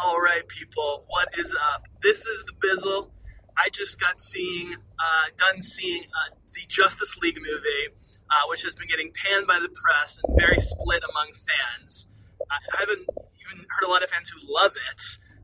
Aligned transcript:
All 0.00 0.18
right, 0.18 0.46
people, 0.48 1.04
what 1.08 1.28
is 1.38 1.54
up? 1.74 1.86
This 2.02 2.24
is 2.26 2.44
the 2.44 2.52
Bizzle. 2.52 3.10
I 3.58 3.68
just 3.74 4.00
got 4.00 4.22
seeing, 4.22 4.72
uh, 4.72 5.24
done 5.36 5.60
seeing 5.60 6.04
uh, 6.04 6.34
the 6.54 6.62
Justice 6.66 7.18
League 7.18 7.36
movie, 7.36 7.94
uh, 8.30 8.48
which 8.48 8.62
has 8.62 8.74
been 8.74 8.88
getting 8.88 9.12
panned 9.12 9.46
by 9.46 9.58
the 9.60 9.68
press 9.68 10.18
and 10.24 10.34
very 10.40 10.58
split 10.60 11.02
among 11.04 11.26
fans. 11.34 12.08
I 12.50 12.78
haven't 12.78 13.00
even 13.00 13.66
heard 13.68 13.86
a 13.86 13.90
lot 13.90 14.02
of 14.02 14.08
fans 14.08 14.30
who 14.30 14.40
love 14.48 14.72
it. 14.72 15.02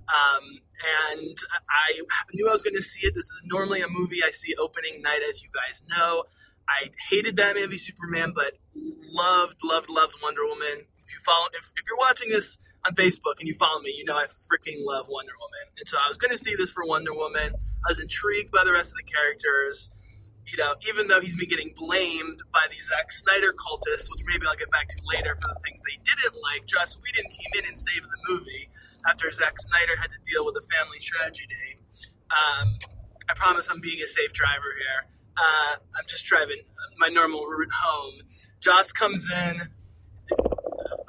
Um, 0.09 0.45
and 1.21 1.37
I 1.69 2.01
knew 2.33 2.49
I 2.49 2.53
was 2.53 2.63
going 2.63 2.77
to 2.77 2.83
see 2.83 3.07
it. 3.07 3.15
This 3.15 3.27
is 3.27 3.43
normally 3.45 3.83
a 3.83 3.89
movie 3.89 4.21
I 4.27 4.31
see 4.31 4.55
opening 4.59 5.03
night, 5.03 5.21
as 5.29 5.43
you 5.43 5.51
guys 5.53 5.83
know. 5.91 6.25
I 6.67 6.89
hated 7.11 7.37
Batman 7.37 7.69
v 7.69 7.77
Superman, 7.77 8.33
but 8.35 8.55
loved, 8.75 9.57
loved, 9.63 9.91
loved 9.91 10.15
Wonder 10.23 10.47
Woman. 10.47 10.87
If 11.09 11.15
you 11.15 11.21
follow, 11.25 11.49
if, 11.57 11.73
if 11.73 11.89
you're 11.89 11.97
watching 11.97 12.29
this 12.29 12.59
on 12.87 12.95
Facebook 12.95 13.41
and 13.41 13.49
you 13.49 13.55
follow 13.55 13.81
me, 13.81 13.95
you 13.97 14.05
know 14.05 14.17
I 14.17 14.27
freaking 14.27 14.85
love 14.85 15.09
Wonder 15.09 15.33
Woman. 15.41 15.73
And 15.79 15.89
so 15.89 15.97
I 15.97 16.07
was 16.07 16.19
going 16.19 16.37
to 16.37 16.39
see 16.39 16.55
this 16.55 16.71
for 16.71 16.85
Wonder 16.85 17.15
Woman. 17.15 17.55
I 17.57 17.89
was 17.89 17.99
intrigued 17.99 18.53
by 18.53 18.65
the 18.65 18.73
rest 18.73 18.93
of 18.93 18.99
the 19.01 19.09
characters. 19.09 19.89
You 20.45 20.59
know, 20.59 20.75
even 20.87 21.09
though 21.09 21.21
he's 21.21 21.37
been 21.37 21.49
getting 21.49 21.73
blamed 21.77 22.41
by 22.53 22.67
these 22.71 22.89
Zack 22.89 23.13
Snyder 23.13 23.53
cultists, 23.57 24.13
which 24.13 24.21
maybe 24.29 24.45
I'll 24.47 24.57
get 24.57 24.71
back 24.71 24.89
to 24.89 24.97
later 25.05 25.35
for 25.35 25.49
the 25.49 25.61
things 25.65 25.81
they 25.81 25.97
didn't 26.05 26.37
like, 26.41 26.67
Joss 26.67 26.97
Whedon 27.01 27.25
came 27.33 27.53
in 27.63 27.69
and 27.69 27.79
saved 27.79 28.05
the 28.05 28.21
movie 28.29 28.69
after 29.09 29.31
Zack 29.31 29.59
Snyder 29.61 29.97
had 29.97 30.11
to 30.11 30.21
deal 30.29 30.45
with 30.45 30.57
a 30.61 30.65
family 30.69 30.99
tragedy. 31.01 31.81
Um, 32.29 32.77
I 33.29 33.35
promise 33.35 33.69
I'm 33.71 33.81
being 33.81 34.03
a 34.03 34.09
safe 34.09 34.33
driver 34.33 34.73
here. 34.77 35.09
Uh, 35.37 35.77
I'm 35.97 36.05
just 36.07 36.27
driving 36.27 36.61
my 36.99 37.09
normal 37.09 37.47
route 37.47 37.73
home. 37.73 38.15
Joss 38.61 38.93
comes 38.93 39.29
in. 39.31 39.69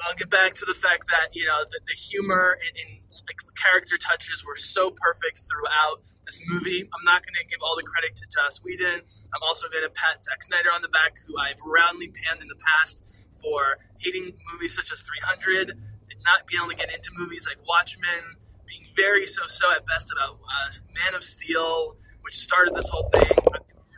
I'll 0.05 0.15
get 0.15 0.29
back 0.29 0.55
to 0.55 0.65
the 0.65 0.73
fact 0.73 1.05
that 1.11 1.35
you 1.35 1.45
know 1.45 1.63
the, 1.69 1.79
the 1.85 1.93
humor 1.93 2.57
and, 2.57 2.73
and 2.77 2.99
like 3.27 3.39
character 3.55 3.97
touches 3.97 4.43
were 4.45 4.55
so 4.55 4.91
perfect 4.91 5.43
throughout 5.45 6.01
this 6.25 6.41
movie. 6.47 6.81
I'm 6.81 7.05
not 7.05 7.21
going 7.21 7.37
to 7.37 7.45
give 7.45 7.59
all 7.61 7.75
the 7.75 7.83
credit 7.83 8.15
to 8.17 8.25
Joss 8.29 8.61
Whedon. 8.63 9.01
I'm 9.05 9.43
also 9.45 9.67
going 9.69 9.83
to 9.83 9.89
pat 9.89 10.23
Zack 10.23 10.41
Snyder 10.43 10.69
on 10.73 10.81
the 10.81 10.89
back, 10.89 11.17
who 11.27 11.37
I've 11.37 11.61
roundly 11.65 12.09
panned 12.09 12.41
in 12.41 12.47
the 12.47 12.57
past 12.57 13.05
for 13.41 13.77
hating 13.97 14.33
movies 14.51 14.75
such 14.75 14.91
as 14.91 15.01
300, 15.01 15.69
and 15.69 16.19
not 16.25 16.45
being 16.47 16.61
able 16.61 16.71
to 16.71 16.77
get 16.77 16.93
into 16.93 17.11
movies 17.15 17.45
like 17.45 17.57
Watchmen, 17.65 18.37
being 18.67 18.85
very 18.95 19.25
so-so 19.25 19.71
at 19.73 19.85
best 19.85 20.11
about 20.11 20.37
uh, 20.41 20.69
Man 20.93 21.15
of 21.15 21.23
Steel, 21.23 21.97
which 22.21 22.37
started 22.37 22.75
this 22.75 22.87
whole 22.89 23.09
thing. 23.13 23.29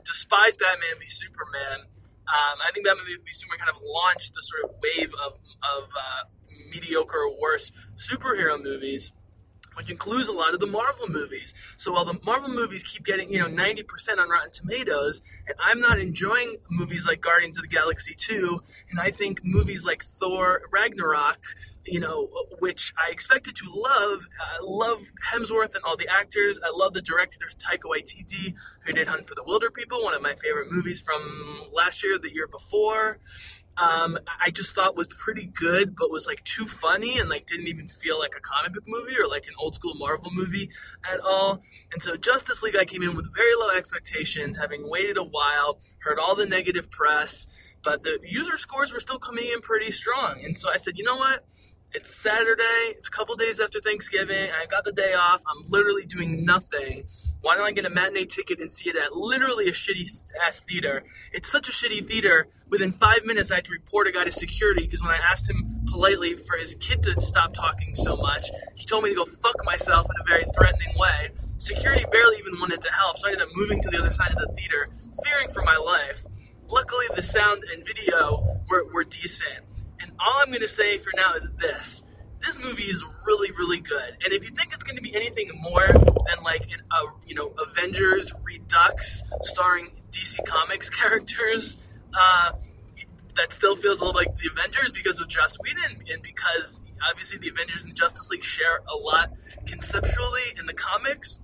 Despise 0.05 0.57
Batman 0.57 0.99
v 0.99 1.05
Superman. 1.07 1.87
Um, 2.31 2.59
I 2.65 2.71
think 2.71 2.85
Batman 2.85 3.05
v 3.05 3.31
Superman 3.31 3.59
kind 3.59 3.69
of 3.69 3.81
launched 3.83 4.33
the 4.33 4.41
sort 4.41 4.63
of 4.63 4.77
wave 4.81 5.11
of, 5.25 5.33
of 5.75 5.89
uh, 5.91 6.23
mediocre 6.71 7.17
or 7.17 7.39
worse 7.39 7.71
superhero 7.95 8.61
movies 8.61 9.11
which 9.75 9.89
includes 9.89 10.27
a 10.27 10.33
lot 10.33 10.53
of 10.53 10.59
the 10.59 10.67
Marvel 10.67 11.07
movies. 11.07 11.53
So 11.77 11.93
while 11.93 12.05
the 12.05 12.19
Marvel 12.23 12.49
movies 12.49 12.83
keep 12.83 13.05
getting, 13.05 13.31
you 13.31 13.39
know, 13.39 13.47
90% 13.47 14.17
on 14.17 14.29
Rotten 14.29 14.51
Tomatoes, 14.51 15.21
and 15.47 15.55
I'm 15.59 15.79
not 15.79 15.99
enjoying 15.99 16.57
movies 16.69 17.05
like 17.05 17.21
Guardians 17.21 17.57
of 17.57 17.63
the 17.63 17.69
Galaxy 17.69 18.13
2, 18.15 18.61
and 18.89 18.99
I 18.99 19.11
think 19.11 19.41
movies 19.43 19.85
like 19.85 20.03
Thor 20.03 20.63
Ragnarok, 20.71 21.39
you 21.85 21.99
know, 21.99 22.27
which 22.59 22.93
I 22.97 23.11
expected 23.11 23.55
to 23.55 23.65
love. 23.73 24.27
I 24.39 24.59
love 24.61 25.01
Hemsworth 25.31 25.73
and 25.73 25.83
all 25.83 25.97
the 25.97 26.07
actors. 26.07 26.59
I 26.63 26.71
love 26.75 26.93
the 26.93 27.01
director, 27.01 27.39
Taika 27.57 27.89
Waititi, 27.89 28.53
who 28.85 28.93
did 28.93 29.07
Hunt 29.07 29.25
for 29.25 29.35
the 29.35 29.43
Wilderpeople, 29.43 30.03
one 30.03 30.13
of 30.13 30.21
my 30.21 30.33
favorite 30.33 30.71
movies 30.71 31.01
from 31.01 31.69
last 31.73 32.03
year, 32.03 32.19
the 32.19 32.31
year 32.31 32.47
before 32.47 33.19
um, 33.77 34.17
I 34.39 34.51
just 34.51 34.75
thought 34.75 34.95
was 34.95 35.07
pretty 35.07 35.45
good, 35.45 35.95
but 35.95 36.11
was 36.11 36.27
like 36.27 36.43
too 36.43 36.67
funny 36.67 37.19
and 37.19 37.29
like 37.29 37.45
didn't 37.45 37.67
even 37.67 37.87
feel 37.87 38.19
like 38.19 38.33
a 38.37 38.41
comic 38.41 38.73
book 38.73 38.83
movie 38.87 39.15
or 39.17 39.27
like 39.27 39.47
an 39.47 39.53
old 39.57 39.75
school 39.75 39.93
Marvel 39.95 40.29
movie 40.33 40.69
at 41.11 41.19
all. 41.21 41.63
And 41.93 42.01
so 42.01 42.15
Justice 42.17 42.61
League, 42.61 42.75
I 42.75 42.85
came 42.85 43.01
in 43.01 43.15
with 43.15 43.33
very 43.33 43.55
low 43.55 43.69
expectations, 43.75 44.57
having 44.57 44.89
waited 44.89 45.17
a 45.17 45.23
while, 45.23 45.79
heard 45.99 46.19
all 46.19 46.35
the 46.35 46.45
negative 46.45 46.91
press, 46.91 47.47
but 47.83 48.03
the 48.03 48.19
user 48.23 48.57
scores 48.57 48.93
were 48.93 48.99
still 48.99 49.19
coming 49.19 49.49
in 49.51 49.61
pretty 49.61 49.91
strong. 49.91 50.41
And 50.43 50.55
so 50.55 50.69
I 50.71 50.77
said, 50.77 50.97
you 50.97 51.03
know 51.03 51.17
what? 51.17 51.43
It's 51.93 52.15
Saturday. 52.15 52.95
It's 52.95 53.09
a 53.09 53.11
couple 53.11 53.35
days 53.35 53.59
after 53.59 53.81
Thanksgiving. 53.81 54.49
I 54.49 54.65
got 54.65 54.85
the 54.85 54.93
day 54.93 55.13
off. 55.13 55.41
I'm 55.45 55.69
literally 55.69 56.05
doing 56.05 56.45
nothing. 56.45 57.03
Why 57.41 57.55
don't 57.55 57.65
I 57.65 57.71
get 57.71 57.85
a 57.85 57.89
matinee 57.89 58.23
ticket 58.27 58.61
and 58.61 58.71
see 58.71 58.89
it 58.89 58.95
at 58.95 59.13
literally 59.13 59.67
a 59.67 59.73
shitty 59.73 60.07
ass 60.47 60.61
theater? 60.61 61.03
It's 61.33 61.51
such 61.51 61.67
a 61.67 61.73
shitty 61.73 62.07
theater. 62.07 62.47
Within 62.69 62.93
five 62.93 63.25
minutes, 63.25 63.51
I 63.51 63.55
had 63.55 63.65
to 63.65 63.73
report 63.73 64.07
a 64.07 64.13
guy 64.13 64.23
to 64.23 64.31
security 64.31 64.83
because 64.83 65.01
when 65.01 65.11
I 65.11 65.17
asked 65.17 65.49
him 65.49 65.83
politely 65.87 66.35
for 66.37 66.55
his 66.55 66.77
kid 66.77 67.03
to 67.03 67.19
stop 67.19 67.53
talking 67.53 67.93
so 67.93 68.15
much, 68.15 68.49
he 68.75 68.85
told 68.85 69.03
me 69.03 69.09
to 69.09 69.15
go 69.15 69.25
fuck 69.25 69.65
myself 69.65 70.05
in 70.05 70.21
a 70.21 70.23
very 70.25 70.45
threatening 70.55 70.97
way. 70.97 71.31
Security 71.57 72.05
barely 72.09 72.37
even 72.37 72.57
wanted 72.57 72.79
to 72.83 72.91
help, 72.93 73.17
so 73.17 73.27
I 73.27 73.31
ended 73.31 73.49
up 73.49 73.53
moving 73.53 73.81
to 73.81 73.89
the 73.89 73.99
other 73.99 74.11
side 74.11 74.31
of 74.31 74.37
the 74.37 74.53
theater, 74.55 74.87
fearing 75.25 75.49
for 75.49 75.61
my 75.63 75.75
life. 75.75 76.25
Luckily, 76.69 77.05
the 77.15 77.21
sound 77.21 77.65
and 77.73 77.85
video 77.85 78.61
were, 78.69 78.85
were 78.93 79.03
decent. 79.03 79.65
All 80.21 80.41
I'm 80.41 80.49
going 80.49 80.61
to 80.61 80.67
say 80.67 80.99
for 80.99 81.11
now 81.15 81.33
is 81.33 81.49
this 81.57 82.03
this 82.41 82.59
movie 82.59 82.83
is 82.83 83.03
really, 83.25 83.51
really 83.51 83.79
good. 83.79 84.17
And 84.23 84.33
if 84.33 84.49
you 84.49 84.55
think 84.55 84.73
it's 84.73 84.83
going 84.83 84.95
to 84.95 85.01
be 85.01 85.15
anything 85.15 85.51
more 85.61 85.87
than 85.87 86.43
like 86.43 86.63
an, 86.71 86.81
a, 86.91 87.27
you 87.27 87.35
know 87.35 87.53
Avengers 87.59 88.33
Redux 88.43 89.23
starring 89.43 89.91
DC 90.11 90.45
Comics 90.45 90.89
characters, 91.01 91.77
uh, 92.13 92.51
that 93.35 93.53
still 93.53 93.75
feels 93.75 93.99
a 93.99 94.05
little 94.05 94.19
like 94.19 94.35
the 94.35 94.49
Avengers 94.51 94.91
because 94.91 95.19
of 95.21 95.27
Joss 95.27 95.57
Whedon 95.59 96.03
and 96.11 96.21
because 96.21 96.85
obviously 97.09 97.39
the 97.39 97.49
Avengers 97.49 97.85
and 97.85 97.95
Justice 97.95 98.29
League 98.29 98.43
share 98.43 98.81
a 98.87 98.95
lot 98.95 99.31
conceptually 99.65 100.41
in 100.57 100.65
the 100.65 100.73
comics. 100.73 101.39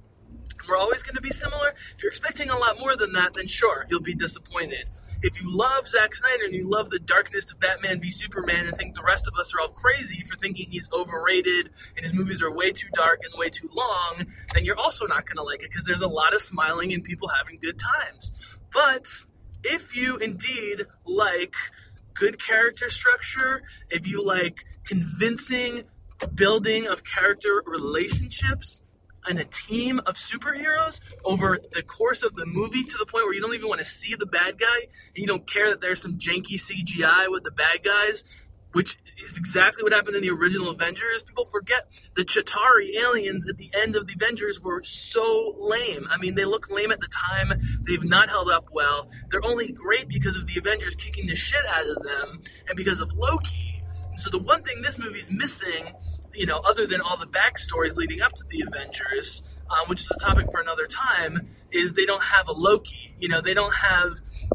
We're 0.68 0.78
always 0.78 1.02
going 1.04 1.16
to 1.16 1.22
be 1.22 1.32
similar. 1.32 1.74
If 1.96 2.04
you're 2.04 2.12
expecting 2.12 2.50
a 2.50 2.58
lot 2.58 2.80
more 2.80 2.96
than 2.98 3.14
that, 3.14 3.34
then 3.34 3.48
sure, 3.48 3.86
you'll 3.90 4.02
be 4.02 4.16
disappointed 4.16 4.86
if 5.22 5.42
you 5.42 5.56
love 5.56 5.88
Zack 5.88 6.16
Snyder 6.16 6.46
and 6.46 6.54
you 6.54 6.70
love 6.70 6.90
the 6.90 7.00
darkness 7.00 7.52
of 7.52 7.60
Batman 7.60 8.00
v 8.00 8.12
Superman 8.12 8.68
and 8.68 8.78
think 8.78 8.96
the 8.96 9.04
rest 9.04 9.28
of 9.28 9.38
us 9.40 9.54
are 9.56 9.62
all 9.62 9.70
crazy 9.70 10.24
for 10.24 10.36
thinking 10.38 10.68
he's 10.70 10.90
overrated 10.94 11.70
and 11.96 12.04
his 12.04 12.14
movies 12.14 12.42
are 12.42 12.52
way 12.52 12.72
too 12.72 12.90
dark 12.94 13.22
and 13.24 13.34
way 13.38 13.50
too 13.50 13.70
long, 13.74 14.26
then 14.54 14.64
you're 14.64 14.78
also 14.78 15.08
not 15.08 15.26
going 15.26 15.38
to 15.38 15.44
like 15.44 15.64
it 15.64 15.70
because 15.70 15.86
there's 15.86 16.02
a 16.02 16.08
lot 16.08 16.34
of 16.34 16.42
smiling 16.42 16.94
and 16.94 17.04
people 17.04 17.28
having 17.28 17.58
good 17.60 17.80
times. 17.80 18.32
But 18.72 19.08
if 19.64 19.96
you 19.96 20.18
indeed 20.18 20.84
like 21.06 21.56
good 22.14 22.44
character 22.44 22.90
structure, 22.90 23.64
if 23.90 24.08
you 24.08 24.24
like 24.24 24.66
convincing 24.84 25.84
building 26.34 26.88
of 26.88 27.04
character 27.04 27.62
relationships, 27.66 28.82
and 29.30 29.40
a 29.40 29.46
team 29.46 30.00
of 30.00 30.16
superheroes 30.16 31.00
over 31.24 31.60
the 31.72 31.84
course 31.84 32.24
of 32.24 32.36
the 32.36 32.46
movie 32.46 32.84
to 32.84 32.98
the 32.98 33.06
point 33.06 33.26
where 33.26 33.34
you 33.34 33.42
don't 33.42 33.54
even 33.54 33.68
want 33.68 33.80
to 33.80 33.86
see 33.86 34.16
the 34.16 34.26
bad 34.26 34.58
guy 34.60 34.78
and 34.78 35.18
you 35.18 35.28
don't 35.28 35.48
care 35.48 35.70
that 35.70 35.82
there's 35.82 36.02
some 36.02 36.18
janky 36.18 36.56
CGI 36.56 37.30
with 37.30 37.44
the 37.44 37.52
bad 37.52 37.84
guys, 37.84 38.24
which 38.74 38.98
is 39.24 39.38
exactly 39.38 39.84
what 39.84 39.94
happened 39.94 40.16
in 40.16 40.22
the 40.22 40.30
original 40.30 40.70
Avengers. 40.70 41.24
People 41.24 41.46
forget 41.46 41.86
the 42.16 42.24
Chitauri 42.24 42.96
aliens 43.02 43.48
at 43.48 43.58
the 43.58 43.72
end 43.76 43.96
of 43.96 44.08
the 44.08 44.14
Avengers 44.14 44.62
were 44.62 44.84
so 44.84 45.56
lame. 45.58 46.08
I 46.10 46.18
mean, 46.18 46.36
they 46.36 46.46
look 46.46 46.70
lame 46.70 46.92
at 46.92 47.00
the 47.00 47.08
time. 47.08 47.54
They've 47.82 48.04
not 48.04 48.30
held 48.30 48.50
up 48.50 48.68
well. 48.72 49.10
They're 49.30 49.46
only 49.46 49.72
great 49.72 50.08
because 50.08 50.36
of 50.36 50.48
the 50.48 50.58
Avengers 50.58 50.96
kicking 50.96 51.28
the 51.28 51.36
shit 51.36 51.66
out 51.70 51.88
of 51.88 52.04
them 52.04 52.42
and 52.68 52.78
because 52.78 53.02
of 53.02 53.14
Loki. 53.14 53.84
And 54.10 54.20
so 54.20 54.30
the 54.30 54.40
one 54.40 54.64
thing 54.64 54.82
this 54.82 54.98
movie's 54.98 55.30
missing 55.32 55.94
you 56.34 56.46
know, 56.46 56.60
other 56.60 56.86
than 56.86 57.02
all 57.02 57.18
the 57.18 57.28
backstories 57.28 57.96
leading 57.96 58.22
up 58.22 58.34
to 58.34 58.44
the 58.50 58.64
Avengers, 58.68 59.44
um, 59.70 59.90
which 59.90 60.02
is 60.02 60.12
a 60.12 60.20
topic 60.20 60.48
for 60.52 60.62
another 60.62 60.86
time, 60.86 61.48
is 61.72 61.94
they 61.94 62.06
don't 62.06 62.24
have 62.24 62.48
a 62.48 62.54
Loki. 62.54 63.16
You 63.20 63.30
know, 63.30 63.42
they 63.42 63.54
don't 63.54 63.74
have 63.74 64.12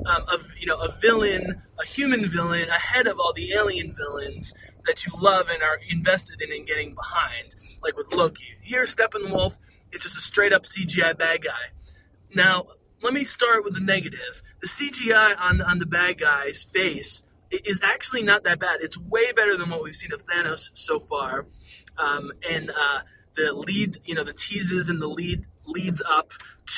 um, 0.07 0.25
a 0.29 0.39
you 0.59 0.67
know 0.67 0.81
a 0.81 0.91
villain, 1.01 1.63
a 1.81 1.87
human 1.87 2.25
villain 2.27 2.69
ahead 2.69 3.07
of 3.07 3.19
all 3.19 3.33
the 3.33 3.53
alien 3.53 3.95
villains 3.95 4.55
that 4.87 5.07
you 5.07 5.13
love 5.21 5.49
and 5.49 5.63
are 5.63 5.79
invested 5.91 6.41
in 6.41 6.53
and 6.53 6.67
getting 6.67 6.95
behind, 6.95 7.55
like 7.83 7.97
with 7.97 8.15
Loki. 8.15 8.45
Here, 8.63 8.85
Steppenwolf 8.85 9.59
is 9.93 10.03
just 10.03 10.17
a 10.17 10.21
straight 10.21 10.53
up 10.53 10.65
CGI 10.65 11.17
bad 11.17 11.43
guy. 11.43 11.71
Now, 12.35 12.67
let 13.03 13.13
me 13.13 13.25
start 13.25 13.65
with 13.65 13.75
the 13.75 13.81
negatives. 13.81 14.43
The 14.61 14.69
CGI 14.69 15.35
on 15.39 15.61
on 15.61 15.79
the 15.79 15.87
bad 15.87 16.19
guy's 16.19 16.65
face 16.65 17.23
is 17.53 17.81
actually 17.83 18.23
not 18.23 18.45
that 18.45 18.59
bad. 18.59 18.81
It's 18.81 18.99
way 18.99 19.33
better 19.33 19.57
than 19.57 19.71
what 19.71 19.83
we've 19.83 19.95
seen 19.95 20.13
of 20.13 20.25
Thanos 20.27 20.71
so 20.75 20.99
far. 20.99 21.47
Um, 21.99 22.33
and 22.51 22.71
uh, 22.71 23.01
the 23.37 23.53
lead, 23.53 23.99
you 24.05 24.15
know, 24.15 24.25
the 24.25 24.33
teases 24.33 24.89
and 24.89 25.01
the 25.01 25.09
lead 25.09 25.47
leads 25.67 26.03
up 26.03 26.33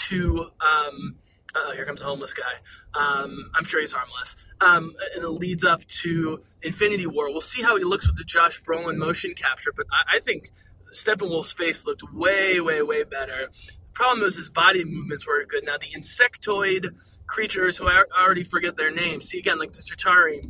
to. 0.09 0.51
Um, 0.61 1.17
uh, 1.57 1.71
here 1.71 1.85
comes 1.85 2.03
a 2.03 2.05
homeless 2.05 2.35
guy. 2.35 2.53
Um, 3.01 3.51
I'm 3.55 3.63
sure 3.65 3.81
he's 3.81 3.93
harmless. 3.93 4.35
Um, 4.61 4.93
and 5.15 5.25
it 5.25 5.29
leads 5.29 5.65
up 5.65 5.85
to 6.03 6.43
Infinity 6.63 7.07
War. 7.07 7.31
We'll 7.31 7.41
see 7.41 7.63
how 7.63 7.77
he 7.77 7.85
looks 7.85 8.09
with 8.09 8.17
the 8.17 8.25
Josh 8.25 8.61
Brolin 8.63 8.97
motion 8.97 9.35
capture, 9.35 9.71
but 9.73 9.87
I, 9.89 10.17
I 10.17 10.21
think 10.21 10.51
Steppenwolf's 10.93 11.53
face 11.53 11.87
looked 11.87 12.03
way, 12.13 12.61
way, 12.61 12.83
way 12.83 13.05
better. 13.05 13.51
The 13.69 13.93
problem 13.93 14.27
is 14.27 14.37
his 14.37 14.51
body 14.51 14.85
movements 14.85 15.27
were 15.27 15.45
good. 15.45 15.65
Now 15.65 15.77
the 15.79 15.97
insectoid 15.97 16.89
creatures, 17.27 17.77
who 17.77 17.89
I 17.89 18.05
already 18.21 18.43
forget 18.43 18.77
their 18.77 18.91
names. 18.91 19.27
See 19.29 19.39
again, 19.39 19.59
like 19.59 19.73
the 19.73 19.83
Chitauri 19.83 20.45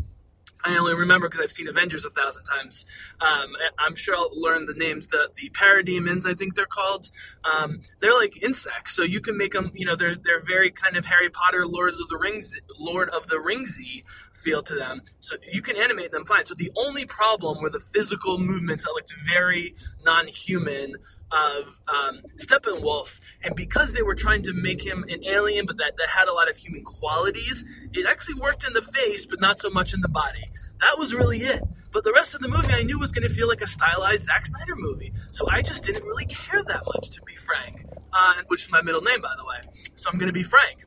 I 0.65 0.79
only 0.79 0.95
remember 0.95 1.29
because 1.29 1.45
I've 1.45 1.53
seen 1.53 1.69
Avengers 1.69 2.07
a 2.07 2.11
thousand 2.11 2.45
times. 2.45 2.87
Um, 3.21 3.55
I'm 3.79 3.95
sure 3.97 4.17
I'll 4.17 4.31
learn 4.33 4.65
the 4.65 4.73
names. 4.75 5.09
The 5.09 5.31
the 5.37 5.51
parademons, 5.51 6.27
I 6.27 6.35
think 6.35 6.55
they're 6.55 6.65
called. 6.67 7.11
Um, 7.45 7.83
they're 8.01 8.15
like 8.15 8.43
insects, 8.43 8.97
so 8.97 9.03
you 9.03 9.21
can 9.21 9.37
make 9.37 9.53
them. 9.53 9.73
You 9.75 9.87
know, 9.87 9.97
they're 9.97 10.15
they're 10.15 10.43
very 10.43 10.71
kind 10.71 10.97
of 10.97 11.05
Harry 11.05 11.29
Potter, 11.29 11.67
Lords 11.67 12.01
of 12.01 12.09
the 12.09 12.17
Rings, 12.17 12.55
Lord 12.79 13.11
of 13.11 13.27
the 13.27 13.37
Ringsy 13.37 14.05
feel 14.33 14.63
to 14.63 14.75
them. 14.75 15.03
So 15.21 15.37
you 15.51 15.63
can 15.63 15.77
animate 15.77 16.13
them 16.13 16.25
fine. 16.25 16.47
So 16.47 16.55
the 16.55 16.71
only 16.77 17.07
problem 17.07 17.61
were 17.63 17.71
the 17.71 17.81
physical 17.81 18.39
movements 18.39 18.85
that 18.85 18.93
looked 18.93 19.15
very 19.27 19.75
non-human 20.05 20.97
of 21.33 21.81
um, 21.89 22.21
Steppenwolf, 22.39 23.21
and 23.43 23.57
because 23.57 23.93
they 23.93 24.03
were 24.03 24.15
trying 24.15 24.43
to 24.43 24.53
make 24.53 24.85
him 24.85 25.05
an 25.09 25.25
alien, 25.25 25.67
but 25.67 25.77
that, 25.79 25.97
that 25.97 26.09
had 26.09 26.29
a 26.29 26.33
lot 26.33 26.49
of 26.51 26.57
human 26.57 26.85
qualities, 26.85 27.65
it 27.93 28.07
actually 28.07 28.35
worked 28.35 28.67
in 28.67 28.73
the 28.73 28.83
face, 28.83 29.27
but 29.27 29.41
not 29.41 29.59
so 29.59 29.71
much 29.71 29.95
in 29.95 30.01
the 30.01 30.09
body. 30.09 30.45
That 30.81 30.99
was 30.99 31.15
really 31.15 31.39
it. 31.39 31.63
But 31.93 32.05
the 32.05 32.13
rest 32.13 32.35
of 32.35 32.41
the 32.41 32.49
movie 32.49 32.73
I 32.73 32.83
knew 32.83 32.99
was 32.99 33.13
going 33.13 33.27
to 33.27 33.33
feel 33.33 33.47
like 33.47 33.61
a 33.61 33.67
stylized 33.67 34.25
Zack 34.25 34.47
Snyder 34.47 34.75
movie. 34.77 35.13
So 35.31 35.49
I 35.49 35.63
just 35.63 35.85
didn't 35.85 36.05
really 36.05 36.27
care 36.27 36.63
that 36.65 36.83
much, 36.87 37.11
to 37.11 37.23
be 37.23 37.37
frank. 37.37 37.87
Uh, 38.17 38.35
which 38.47 38.63
is 38.63 38.71
my 38.71 38.81
middle 38.81 39.01
name, 39.01 39.21
by 39.21 39.35
the 39.37 39.45
way. 39.45 39.61
So 39.97 40.09
I'm 40.09 40.19
going 40.19 40.29
to 40.29 40.33
be 40.33 40.45
Frank. 40.45 40.85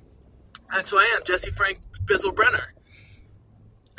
That's 0.72 0.92
who 0.92 0.98
I 0.98 1.14
am, 1.18 1.24
Jesse 1.26 1.52
Frank 1.52 1.80
Bizzle 2.06 2.34
Brenner. 2.34 2.74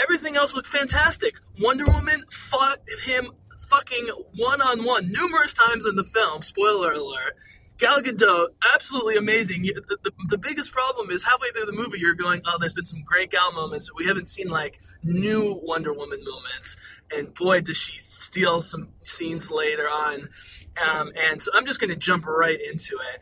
Everything 0.00 0.36
else 0.36 0.54
looked 0.54 0.68
fantastic. 0.68 1.34
Wonder 1.60 1.84
Woman 1.84 2.22
fought 2.30 2.78
him 3.04 3.30
fucking 3.68 4.08
one 4.36 4.60
on 4.60 4.84
one 4.84 5.10
numerous 5.10 5.54
times 5.54 5.86
in 5.86 5.96
the 5.96 6.04
film. 6.04 6.42
Spoiler 6.42 6.92
alert. 6.92 7.36
Gal 7.78 8.00
Gadot, 8.00 8.48
absolutely 8.74 9.16
amazing. 9.16 9.62
The, 9.62 9.98
the, 10.02 10.12
the, 10.30 10.38
biggest 10.38 10.72
problem 10.72 11.10
is 11.10 11.22
halfway 11.22 11.50
through 11.50 11.66
the 11.66 11.80
movie, 11.80 11.98
you're 12.00 12.14
going, 12.14 12.42
oh, 12.44 12.58
there's 12.58 12.74
been 12.74 12.86
some 12.86 13.02
great 13.02 13.30
Gal 13.30 13.52
moments. 13.52 13.94
We 13.94 14.06
haven't 14.06 14.26
seen 14.28 14.48
like 14.48 14.80
new 15.04 15.60
Wonder 15.62 15.92
Woman 15.92 16.18
moments. 16.24 16.76
And 17.12 17.32
boy, 17.32 17.60
does 17.60 17.76
she 17.76 18.00
steal 18.00 18.62
some 18.62 18.88
scenes 19.04 19.48
later 19.48 19.84
on. 19.84 20.28
Um, 20.76 21.12
and 21.30 21.40
so 21.40 21.52
I'm 21.54 21.66
just 21.66 21.78
going 21.78 21.90
to 21.90 21.96
jump 21.96 22.26
right 22.26 22.58
into 22.60 22.98
it. 23.14 23.20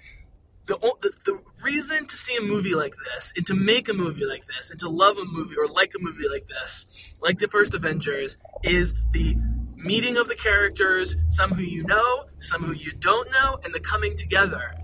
The, 0.66 0.78
the, 1.02 1.12
the 1.26 1.42
reason 1.62 2.06
to 2.06 2.16
see 2.16 2.36
a 2.36 2.40
movie 2.40 2.74
like 2.74 2.94
this, 2.96 3.32
and 3.36 3.46
to 3.48 3.54
make 3.54 3.88
a 3.88 3.92
movie 3.92 4.24
like 4.24 4.46
this, 4.46 4.70
and 4.70 4.80
to 4.80 4.88
love 4.88 5.18
a 5.18 5.24
movie 5.24 5.54
or 5.56 5.68
like 5.68 5.92
a 5.94 6.02
movie 6.02 6.28
like 6.28 6.46
this, 6.48 6.86
like 7.20 7.38
the 7.38 7.46
first 7.46 7.74
Avengers, 7.74 8.36
is 8.64 8.94
the 9.12 9.36
meeting 9.86 10.16
of 10.16 10.28
the 10.28 10.34
characters, 10.34 11.16
some 11.28 11.50
who 11.50 11.62
you 11.62 11.84
know, 11.84 12.24
some 12.38 12.62
who 12.62 12.72
you 12.72 12.92
don't 12.92 13.30
know, 13.30 13.58
and 13.64 13.72
the 13.72 13.80
coming 13.80 14.16
together. 14.16 14.74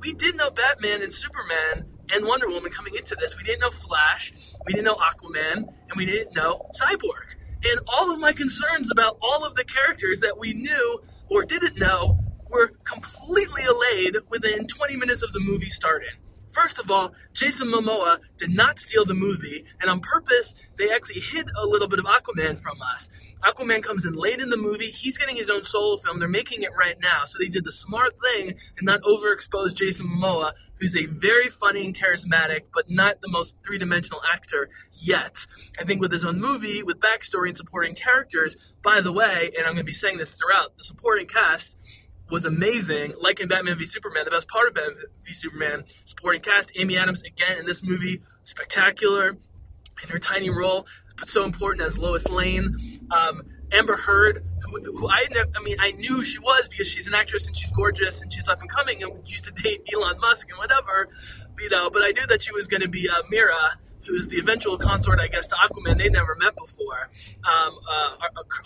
We 0.00 0.12
did 0.12 0.36
know 0.36 0.50
Batman 0.50 1.02
and 1.02 1.12
Superman 1.12 1.86
and 2.12 2.26
Wonder 2.26 2.48
Woman 2.48 2.72
coming 2.72 2.94
into 2.96 3.14
this. 3.14 3.36
We 3.36 3.44
didn't 3.44 3.60
know 3.60 3.70
Flash, 3.70 4.32
we 4.66 4.72
didn't 4.72 4.86
know 4.86 4.96
Aquaman, 4.96 5.56
and 5.56 5.96
we 5.96 6.06
didn't 6.06 6.34
know 6.34 6.68
Cyborg. 6.80 7.36
And 7.62 7.80
all 7.86 8.12
of 8.12 8.20
my 8.20 8.32
concerns 8.32 8.90
about 8.90 9.18
all 9.22 9.44
of 9.44 9.54
the 9.54 9.64
characters 9.64 10.20
that 10.20 10.38
we 10.38 10.54
knew 10.54 11.02
or 11.28 11.44
didn't 11.44 11.78
know 11.78 12.18
were 12.48 12.68
completely 12.84 13.62
allayed 13.64 14.16
within 14.30 14.66
20 14.66 14.96
minutes 14.96 15.22
of 15.22 15.32
the 15.32 15.40
movie 15.40 15.68
starting. 15.68 16.08
First 16.50 16.80
of 16.80 16.90
all, 16.90 17.12
Jason 17.32 17.68
Momoa 17.68 18.18
did 18.36 18.50
not 18.50 18.78
steal 18.78 19.04
the 19.04 19.14
movie, 19.14 19.64
and 19.80 19.88
on 19.88 20.00
purpose, 20.00 20.54
they 20.76 20.90
actually 20.90 21.20
hid 21.20 21.46
a 21.56 21.66
little 21.66 21.86
bit 21.86 22.00
of 22.00 22.06
Aquaman 22.06 22.58
from 22.58 22.82
us. 22.82 23.08
Aquaman 23.44 23.82
comes 23.82 24.04
in 24.04 24.14
late 24.14 24.40
in 24.40 24.50
the 24.50 24.56
movie. 24.56 24.90
He's 24.90 25.16
getting 25.16 25.36
his 25.36 25.48
own 25.48 25.64
solo 25.64 25.96
film. 25.96 26.18
They're 26.18 26.28
making 26.28 26.62
it 26.62 26.70
right 26.76 26.96
now. 27.00 27.24
So 27.24 27.38
they 27.38 27.48
did 27.48 27.64
the 27.64 27.72
smart 27.72 28.14
thing 28.20 28.56
and 28.76 28.86
not 28.86 29.02
overexpose 29.02 29.74
Jason 29.74 30.08
Momoa, 30.08 30.52
who's 30.78 30.96
a 30.96 31.06
very 31.06 31.48
funny 31.48 31.86
and 31.86 31.94
charismatic, 31.94 32.62
but 32.74 32.90
not 32.90 33.20
the 33.20 33.28
most 33.28 33.54
three 33.64 33.78
dimensional 33.78 34.20
actor 34.30 34.70
yet. 34.92 35.36
I 35.78 35.84
think 35.84 36.00
with 36.00 36.12
his 36.12 36.24
own 36.24 36.40
movie, 36.40 36.82
with 36.82 36.98
backstory 36.98 37.48
and 37.48 37.56
supporting 37.56 37.94
characters, 37.94 38.56
by 38.82 39.00
the 39.00 39.12
way, 39.12 39.52
and 39.56 39.66
I'm 39.66 39.74
going 39.74 39.76
to 39.76 39.84
be 39.84 39.92
saying 39.92 40.18
this 40.18 40.32
throughout, 40.32 40.76
the 40.76 40.84
supporting 40.84 41.26
cast 41.26 41.78
was 42.30 42.44
amazing. 42.44 43.14
Like 43.20 43.40
in 43.40 43.48
Batman 43.48 43.78
v 43.78 43.86
Superman, 43.86 44.24
the 44.24 44.30
best 44.30 44.48
part 44.48 44.68
of 44.68 44.74
Batman 44.74 44.96
v 45.22 45.32
Superman, 45.32 45.84
supporting 46.04 46.40
cast, 46.40 46.72
Amy 46.76 46.96
Adams 46.96 47.22
again 47.22 47.58
in 47.58 47.66
this 47.66 47.82
movie, 47.84 48.22
spectacular 48.44 49.36
in 50.02 50.08
her 50.08 50.18
tiny 50.18 50.50
role 50.50 50.86
but 51.20 51.28
so 51.28 51.44
important 51.44 51.86
as 51.86 51.96
Lois 51.96 52.28
Lane. 52.28 52.74
Um, 53.10 53.42
Amber 53.72 53.96
Heard, 53.96 54.44
who, 54.64 54.98
who 54.98 55.08
I, 55.08 55.26
I 55.32 55.62
mean, 55.62 55.76
I 55.78 55.92
knew 55.92 56.24
she 56.24 56.40
was 56.40 56.66
because 56.68 56.88
she's 56.88 57.06
an 57.06 57.14
actress 57.14 57.46
and 57.46 57.54
she's 57.54 57.70
gorgeous 57.70 58.20
and 58.20 58.32
she's 58.32 58.48
up 58.48 58.60
and 58.60 58.68
coming 58.68 59.02
and 59.02 59.12
used 59.28 59.44
to 59.44 59.52
date 59.52 59.88
Elon 59.94 60.18
Musk 60.18 60.48
and 60.50 60.58
whatever, 60.58 61.08
you 61.60 61.68
know. 61.68 61.88
But 61.88 62.02
I 62.02 62.08
knew 62.08 62.26
that 62.28 62.42
she 62.42 62.52
was 62.52 62.66
going 62.66 62.80
to 62.80 62.88
be 62.88 63.08
uh, 63.08 63.22
Mera, 63.30 63.54
who's 64.08 64.26
the 64.26 64.38
eventual 64.38 64.76
consort, 64.76 65.20
I 65.20 65.28
guess, 65.28 65.46
to 65.48 65.54
Aquaman. 65.54 65.98
They 65.98 66.08
never 66.08 66.34
met 66.34 66.56
before. 66.56 67.10
Um, 67.44 67.78
uh, 67.88 68.16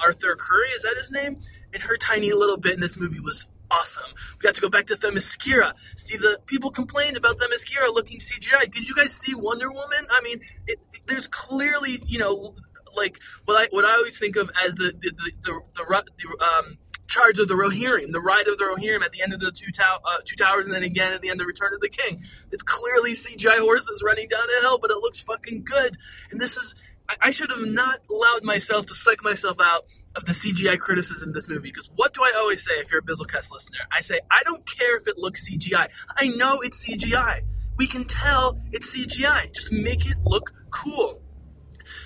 Arthur 0.03 0.37
Curry, 0.37 0.71
is 0.71 0.83
that 0.83 0.95
his 0.97 1.11
name? 1.11 1.39
And 1.75 1.83
her 1.83 1.99
tiny 1.99 2.33
little 2.33 2.57
bit 2.57 2.73
in 2.73 2.81
this 2.81 2.97
movie 2.97 3.21
was 3.21 3.47
awesome. 3.71 4.11
We 4.39 4.43
got 4.43 4.55
to 4.57 4.61
go 4.61 4.69
back 4.69 4.87
to 4.87 4.97
Themyscira. 4.97 5.75
See, 5.97 6.17
the 6.17 6.39
people 6.47 6.71
complained 6.71 7.17
about 7.17 7.39
Themyscira 7.39 7.93
looking 7.93 8.19
CGI. 8.19 8.71
Did 8.71 8.89
you 8.89 8.95
guys 8.95 9.13
see 9.13 9.35
Wonder 9.35 9.71
Woman? 9.71 10.07
I 10.11 10.21
mean, 10.23 10.41
it, 10.67 10.79
it, 10.93 11.03
there's 11.07 11.29
clearly, 11.29 12.03
you 12.07 12.19
know, 12.19 12.55
like 12.97 13.19
what 13.45 13.61
I 13.61 13.69
what 13.71 13.85
I 13.85 13.95
always 13.95 14.19
think 14.19 14.37
of 14.37 14.51
as 14.65 14.75
the 14.75 14.93
the 14.99 15.11
the, 15.11 15.33
the, 15.43 15.61
the, 15.75 16.05
the 16.17 16.45
um, 16.45 16.79
charge 17.07 17.39
of 17.39 17.49
the 17.49 17.55
Rohirrim, 17.55 18.13
the 18.13 18.21
ride 18.21 18.49
of 18.49 18.59
the 18.59 18.65
Rohirrim 18.65 19.03
at 19.05 19.13
the 19.13 19.23
end 19.23 19.33
of 19.33 19.41
the 19.41 19.53
two, 19.53 19.71
tow- 19.73 19.99
uh, 20.05 20.19
two 20.25 20.37
towers, 20.37 20.67
and 20.67 20.75
then 20.75 20.83
again 20.83 21.13
at 21.13 21.21
the 21.21 21.31
end 21.31 21.41
of 21.41 21.47
Return 21.47 21.75
of 21.75 21.81
the 21.81 21.89
King. 21.89 22.23
It's 22.51 22.63
clearly 22.63 23.13
CGI 23.13 23.59
horses 23.59 24.03
running 24.05 24.29
down 24.29 24.43
a 24.59 24.63
hill, 24.63 24.79
but 24.79 24.91
it 24.91 24.99
looks 24.99 25.21
fucking 25.21 25.65
good. 25.65 25.97
And 26.31 26.41
this 26.41 26.57
is 26.57 26.75
I 27.21 27.31
should 27.33 27.51
have 27.51 27.67
not 27.67 28.01
allowed 28.11 28.45
myself 28.45 28.87
to 28.87 28.95
psych 28.95 29.23
myself 29.23 29.59
out 29.61 29.85
of 30.17 30.25
the 30.25 30.33
CGI 30.33 30.79
criticism 30.79 31.31
of 31.31 31.35
this 31.35 31.49
movie. 31.49 31.69
Because 31.69 31.91
what 31.97 32.15
do 32.15 32.23
I 32.23 32.33
always 32.39 32.65
say 32.65 32.73
if 32.75 32.91
you're 32.91 33.01
a 33.01 33.03
Bizzlecast 33.03 33.51
listener? 33.53 33.81
I 33.93 34.01
say, 34.01 34.21
I 34.31 34.43
don't 34.45 34.65
care 34.67 34.97
if 34.97 35.07
it 35.07 35.19
looks 35.19 35.49
CGI. 35.49 35.89
I 36.17 36.29
know 36.29 36.61
it's 36.61 36.87
CGI. 36.87 37.43
We 37.77 37.87
can 37.87 38.05
tell 38.05 38.61
it's 38.73 38.97
CGI. 38.97 39.53
Just 39.53 39.73
make 39.73 40.07
it 40.07 40.17
look 40.25 40.53
cool. 40.71 41.21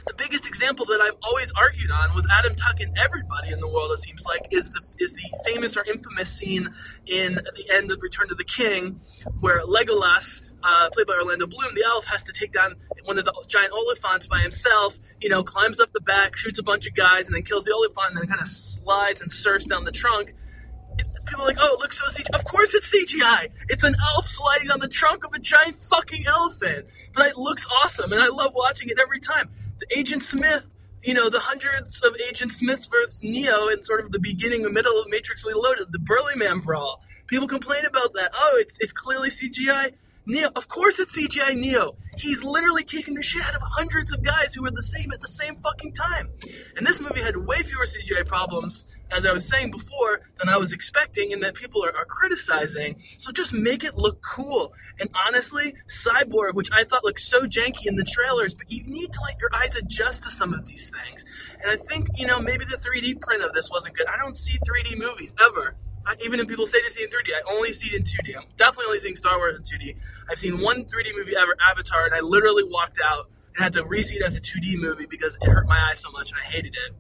The 0.07 0.15
biggest 0.15 0.47
example 0.47 0.87
that 0.87 1.01
I've 1.01 1.17
always 1.23 1.53
argued 1.53 1.91
on 1.91 2.15
with 2.17 2.25
Adam 2.33 2.55
Tuck 2.57 2.81
and 2.81 2.97
everybody 2.99 3.53
in 3.53 3.61
the 3.61 3.69
world, 3.69 3.93
it 3.93 4.01
seems 4.01 4.25
like, 4.25 4.49
is 4.51 4.71
the 4.71 4.81
is 4.99 5.13
the 5.13 5.31
famous 5.45 5.77
or 5.77 5.85
infamous 5.85 6.31
scene 6.31 6.75
in 7.07 7.35
the 7.35 7.71
end 7.73 7.91
of 7.91 8.03
Return 8.03 8.29
to 8.29 8.35
the 8.35 8.45
King, 8.45 9.01
where 9.41 9.61
Legolas 9.63 10.43
uh, 10.63 10.91
played 10.93 11.07
by 11.07 11.15
Orlando 11.15 11.47
Bloom, 11.47 11.75
the 11.75 11.85
elf 11.87 12.07
has 12.07 12.25
to 12.25 12.33
take 12.33 12.53
down 12.53 12.75
one 13.05 13.19
of 13.19 13.25
the 13.25 13.45
giant 13.47 13.73
oliphaunts 13.73 14.29
by 14.29 14.41
himself. 14.41 14.99
You 15.21 15.29
know, 15.29 15.43
climbs 15.43 15.81
up 15.81 15.93
the 15.93 16.01
back, 16.01 16.37
shoots 16.37 16.59
a 16.59 16.63
bunch 16.63 16.87
of 16.87 16.95
guys, 16.95 17.27
and 17.27 17.35
then 17.35 17.43
kills 17.43 17.65
the 17.65 17.73
oliphaunt, 17.73 18.09
and 18.09 18.19
then 18.19 18.27
kind 18.27 18.41
of 18.41 18.49
slides 18.49 19.23
and 19.23 19.31
surfs 19.31 19.65
down 19.65 19.85
the 19.85 19.93
trunk. 19.93 20.35
people 21.27 21.45
are 21.45 21.47
like, 21.47 21.59
"Oh, 21.61 21.75
it 21.75 21.81
looks 21.81 21.99
so 21.99 22.07
CGI." 22.07 22.39
Of 22.39 22.45
course, 22.45 22.75
it's 22.75 22.91
CGI. 22.93 23.51
It's 23.69 23.85
an 23.85 23.95
elf 24.15 24.27
sliding 24.27 24.71
on 24.71 24.81
the 24.81 24.89
trunk 24.89 25.25
of 25.25 25.33
a 25.35 25.39
giant 25.39 25.77
fucking 25.77 26.27
elephant, 26.27 26.87
but 27.15 27.27
it 27.27 27.37
looks 27.37 27.67
awesome, 27.83 28.13
and 28.13 28.21
I 28.21 28.29
love 28.29 28.53
watching 28.55 28.89
it 28.89 28.99
every 28.99 29.21
time. 29.21 29.51
The 29.79 29.99
Agent 29.99 30.23
Smith 30.23 30.67
you 31.03 31.15
know, 31.15 31.31
the 31.31 31.39
hundreds 31.39 32.03
of 32.03 32.17
Agent 32.29 32.53
Smiths 32.53 32.87
versus 32.87 33.23
Neo 33.23 33.69
in 33.69 33.83
sort 33.83 34.05
of 34.05 34.11
the 34.11 34.19
beginning 34.19 34.65
and 34.65 34.75
middle 34.75 35.01
of 35.01 35.09
Matrix 35.09 35.45
Reloaded, 35.47 35.93
the 35.93 35.99
Burly 35.99 36.35
Man 36.37 36.59
brawl. 36.59 37.03
People 37.27 37.47
complain 37.47 37.85
about 37.87 38.15
that. 38.15 38.33
Oh, 38.35 38.57
it's 38.61 38.79
it's 38.81 38.93
clearly 38.93 39.29
CGI. 39.29 39.93
Neo, 40.29 40.51
of 40.55 40.69
course 40.69 40.99
it's 40.99 41.19
CGI 41.19 41.55
Neo. 41.55 41.97
He's 42.19 42.45
literally 42.45 42.85
kicking 42.85 43.15
the 43.15 43.23
shit 43.23 43.43
out 43.43 43.55
of 43.55 43.63
hundreds 43.63 44.13
of 44.13 44.23
guys 44.23 44.55
who 44.55 44.63
were 44.63 44.71
the 44.71 44.83
same 44.83 45.11
at 45.11 45.23
the 45.23 45.29
same 45.29 45.57
fucking 45.63 45.95
time. 45.95 46.29
And 46.77 46.87
this 46.87 47.01
movie 47.01 47.23
had 47.23 47.35
way 47.35 47.63
fewer 47.63 47.87
CGI 47.87 48.27
problems, 48.27 48.85
as 49.11 49.25
I 49.25 49.33
was 49.33 49.49
saying 49.49 49.71
before, 49.71 50.21
than 50.39 50.51
I 50.51 50.59
was 50.59 50.75
expecting 50.75 51.33
and 51.33 51.43
that 51.45 51.55
people 51.55 51.83
are, 51.83 51.97
are 51.97 52.05
criticizing. 52.05 53.03
So 53.17 53.33
just 53.33 53.55
make 53.55 53.85
it 53.85 53.97
look 53.97 54.21
cool. 54.21 54.75
And 55.01 55.09
honestly, 55.27 55.73
Cyborg, 55.89 56.53
which 56.53 56.69
I 56.73 56.85
thought 56.85 57.05
looked 57.05 57.21
so 57.21 57.47
janky 57.47 57.87
in 57.87 57.97
the 57.97 58.05
trailers, 58.05 58.53
but 58.55 58.71
you 58.71 58.85
need 58.85 59.11
to 59.11 59.21
let 59.23 59.41
your 59.41 59.49
eyes 59.55 59.77
adjust 59.77 60.25
to 60.25 60.31
some 60.31 60.53
of 60.53 60.69
these 60.69 60.91
things. 60.91 61.25
And 61.63 61.71
I 61.71 61.77
think, 61.77 62.09
you 62.17 62.27
know, 62.27 62.39
maybe 62.39 62.67
the 62.67 62.77
3D 62.77 63.23
print 63.23 63.43
of 63.43 63.55
this 63.55 63.71
wasn't 63.71 63.97
good. 63.97 64.07
I 64.07 64.19
don't 64.19 64.37
see 64.37 64.59
3D 64.59 64.99
movies 64.99 65.35
ever. 65.41 65.75
I, 66.09 66.17
even 66.25 66.41
if 66.41 66.49
people 66.49 66.65
say 66.65 66.81
to 66.81 66.91
see 66.91 67.05
in 67.05 67.11
3D, 67.11 67.35
I 67.37 67.55
only 67.55 67.75
see 67.75 67.89
it 67.89 67.95
in 67.95 68.03
2D. 68.03 68.35
I'm 68.35 68.49
definitely 68.57 68.87
only 68.87 68.99
seeing 68.99 69.17
Star 69.17 69.37
Wars 69.37 69.59
in 69.59 69.63
2D. 69.63 69.97
I've 70.31 70.39
seen 70.39 70.59
one 70.59 70.85
3D 70.85 71.15
movie 71.15 71.35
ever, 71.39 71.55
Avatar, 71.71 72.07
and 72.07 72.15
I 72.15 72.21
literally 72.21 72.65
walked 72.65 72.99
out 73.05 73.31
and 73.55 73.63
had 73.63 73.75
to 73.75 73.85
re-see 73.85 74.17
it 74.17 74.23
as 74.23 74.35
a 74.35 74.41
2D 74.41 74.79
movie 74.79 75.07
because 75.07 75.37
it 75.41 75.47
hurt 75.47 75.69
my 75.69 75.89
eyes 75.91 76.01
so 76.01 76.11
much 76.11 76.31
and 76.31 76.41
I 76.41 76.45
hated 76.45 76.75
it. 76.75 76.95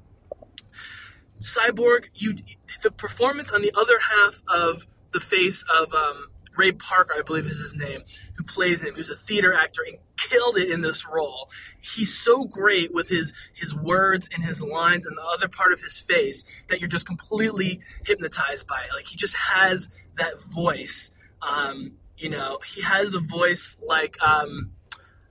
Cyborg, 1.40 2.08
you 2.14 2.36
the 2.82 2.90
performance 2.90 3.50
on 3.50 3.62
the 3.62 3.72
other 3.78 3.98
half 3.98 4.42
of 4.48 4.86
the 5.12 5.20
face 5.20 5.64
of 5.74 5.94
um, 5.94 6.26
Ray 6.58 6.72
Parker, 6.72 7.14
I 7.16 7.22
believe 7.22 7.46
is 7.46 7.58
his 7.58 7.74
name, 7.74 8.02
who 8.34 8.44
plays 8.44 8.80
him, 8.82 8.94
who's 8.94 9.10
a 9.10 9.16
theater 9.16 9.52
actor 9.54 9.82
and 9.86 9.96
killed 10.16 10.58
it 10.58 10.70
in 10.70 10.80
this 10.80 11.06
role. 11.08 11.50
He's 11.80 12.12
so 12.18 12.44
great 12.44 12.92
with 12.92 13.08
his 13.08 13.32
his 13.54 13.74
words 13.74 14.28
and 14.34 14.44
his 14.44 14.60
lines 14.60 15.06
and 15.06 15.16
the 15.16 15.22
other 15.22 15.48
part 15.48 15.72
of 15.72 15.80
his 15.80 16.00
face 16.00 16.44
that 16.68 16.80
you're 16.80 16.88
just 16.88 17.06
completely 17.06 17.80
hypnotized 18.04 18.66
by 18.66 18.80
it. 18.82 18.94
Like 18.94 19.06
he 19.06 19.16
just 19.16 19.36
has 19.36 19.88
that 20.16 20.42
voice. 20.42 21.10
Um, 21.40 21.92
you 22.16 22.30
know, 22.30 22.58
he 22.74 22.82
has 22.82 23.14
a 23.14 23.20
voice 23.20 23.76
like 23.80 24.20
um, 24.20 24.72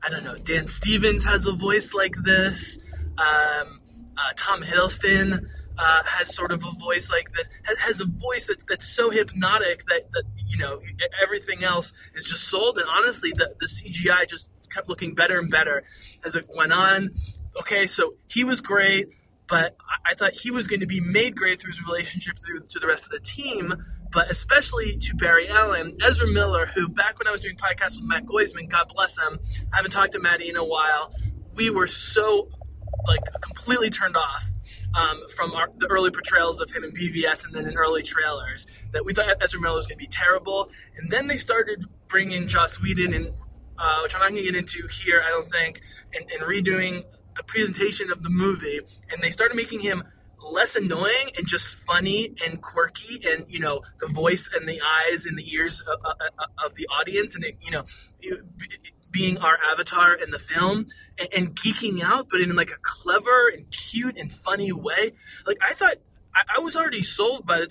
I 0.02 0.10
don't 0.10 0.24
know. 0.24 0.36
Dan 0.36 0.68
Stevens 0.68 1.24
has 1.26 1.46
a 1.46 1.52
voice 1.52 1.94
like 1.94 2.16
this. 2.24 2.80
Um, 3.18 3.82
Uh, 4.20 4.34
Tom 4.36 4.64
Hiddleston 4.64 5.46
uh, 5.78 6.04
has 6.06 6.34
sort 6.34 6.52
of 6.52 6.64
a 6.64 6.72
voice 6.72 7.10
like 7.10 7.32
this, 7.34 7.50
has, 7.64 7.78
has 7.78 8.02
a 8.02 8.06
voice 8.06 8.48
that, 8.48 8.58
that's 8.68 8.88
so 8.88 9.10
hypnotic 9.10 9.86
that, 9.88 10.12
that, 10.12 10.24
you 10.48 10.58
know, 10.58 10.80
everything 11.22 11.64
else 11.64 11.94
is 12.14 12.24
just 12.24 12.44
sold. 12.44 12.78
And 12.78 12.88
honestly, 12.90 13.32
the, 13.32 13.56
the 13.60 13.68
CGI 13.68 14.28
just 14.28 14.50
kept 14.70 14.90
looking 14.90 15.16
better 15.16 15.40
and 15.40 15.50
better 15.50 15.84
as 16.26 16.36
it 16.36 16.48
went 16.54 16.74
on. 16.74 17.10
Okay, 17.60 17.88
so 17.88 18.16
he 18.28 18.44
was 18.44 18.62
great, 18.62 19.08
but 19.48 19.76
I, 19.82 20.12
I 20.12 20.14
thought 20.14 20.34
he 20.34 20.52
was 20.52 20.68
going 20.68 20.82
to 20.82 20.88
be 20.88 21.00
made 21.00 21.36
great 21.36 21.62
through 21.62 21.72
his 21.72 21.84
relationship 21.84 22.38
through 22.40 22.68
to 22.70 22.80
the 22.80 22.88
rest 22.88 23.06
of 23.06 23.12
the 23.12 23.20
team 23.20 23.74
but 24.12 24.30
especially 24.32 24.98
to 24.98 25.16
Barry 25.16 25.48
Allen, 25.50 25.98
Ezra 26.04 26.28
Miller, 26.28 26.66
who 26.66 26.88
back 26.88 27.20
when 27.20 27.28
I 27.28 27.32
was 27.32 27.42
doing 27.42 27.56
podcasts 27.56 27.98
with 27.98 28.06
Matt 28.06 28.26
Goisman, 28.26 28.70
God 28.70 28.88
bless 28.94 29.18
him, 29.18 29.40
I 29.74 29.78
haven't 29.78 29.92
talked 29.92 30.14
to 30.14 30.20
Matty 30.20 30.50
in 30.50 30.56
a 30.56 30.64
while. 30.64 31.14
We 31.54 31.70
were 31.70 31.88
so 31.88 32.50
like 33.06 33.22
completely 33.42 33.90
turned 33.90 34.18
off 34.18 34.50
um, 34.98 35.22
from 35.36 35.54
our, 35.54 35.70
the 35.78 35.88
early 35.88 36.12
portrayals 36.12 36.60
of 36.60 36.72
him 36.72 36.84
in 36.84 36.92
BVS 36.92 37.46
and 37.46 37.54
then 37.54 37.68
in 37.68 37.78
early 37.78 38.04
trailers 38.04 38.66
that 38.94 39.06
we 39.06 39.14
thought 39.14 39.28
Ezra 39.42 39.62
Miller 39.62 39.76
was 39.76 39.86
going 39.86 40.00
to 40.00 40.04
be 40.04 40.10
terrible. 40.12 40.70
And 40.98 41.10
then 41.10 41.28
they 41.28 41.38
started 41.38 41.86
bringing 42.08 42.48
Joss 42.48 42.82
Whedon 42.82 43.14
and 43.14 43.32
uh, 43.78 44.00
which 44.02 44.16
I'm 44.16 44.22
not 44.22 44.32
going 44.32 44.44
to 44.44 44.52
get 44.52 44.56
into 44.56 44.88
here, 44.88 45.22
I 45.24 45.30
don't 45.30 45.48
think, 45.48 45.82
and, 46.14 46.26
and 46.32 46.42
redoing 46.42 47.04
the 47.36 47.44
presentation 47.44 48.12
of 48.12 48.24
the 48.24 48.30
movie, 48.32 48.80
and 49.12 49.22
they 49.22 49.30
started 49.30 49.56
making 49.56 49.82
him 49.82 50.04
less 50.52 50.76
annoying 50.76 51.32
and 51.38 51.46
just 51.46 51.78
funny 51.78 52.34
and 52.46 52.62
quirky 52.62 53.20
and 53.28 53.46
you 53.50 53.60
know 53.60 53.82
the 54.00 54.08
voice 54.08 54.50
and 54.56 54.68
the 54.68 54.80
eyes 54.82 55.26
and 55.26 55.38
the 55.38 55.52
ears 55.52 55.82
of, 55.82 56.00
of, 56.06 56.16
of 56.64 56.76
the 56.76 56.88
audience 56.88 57.36
and 57.36 57.44
it, 57.44 57.58
you 57.62 57.72
know 57.72 57.84
being 59.12 59.38
our 59.38 59.58
avatar 59.72 60.14
in 60.14 60.32
the 60.32 60.40
film 60.40 60.88
and, 61.20 61.30
and, 61.36 61.56
geeking 61.56 62.02
out 62.04 62.28
but 62.30 62.42
in 62.42 62.54
like 62.56 62.72
a 62.72 62.78
clever 62.82 63.50
and 63.54 63.70
cute 63.72 64.18
and 64.18 64.32
funny 64.32 64.72
way 64.72 65.12
like 65.46 65.58
i 65.62 65.74
thought 65.74 65.96
i, 66.36 66.44
I 66.58 66.60
was 66.60 66.76
already 66.76 67.02
sold 67.02 67.46
by 67.46 67.66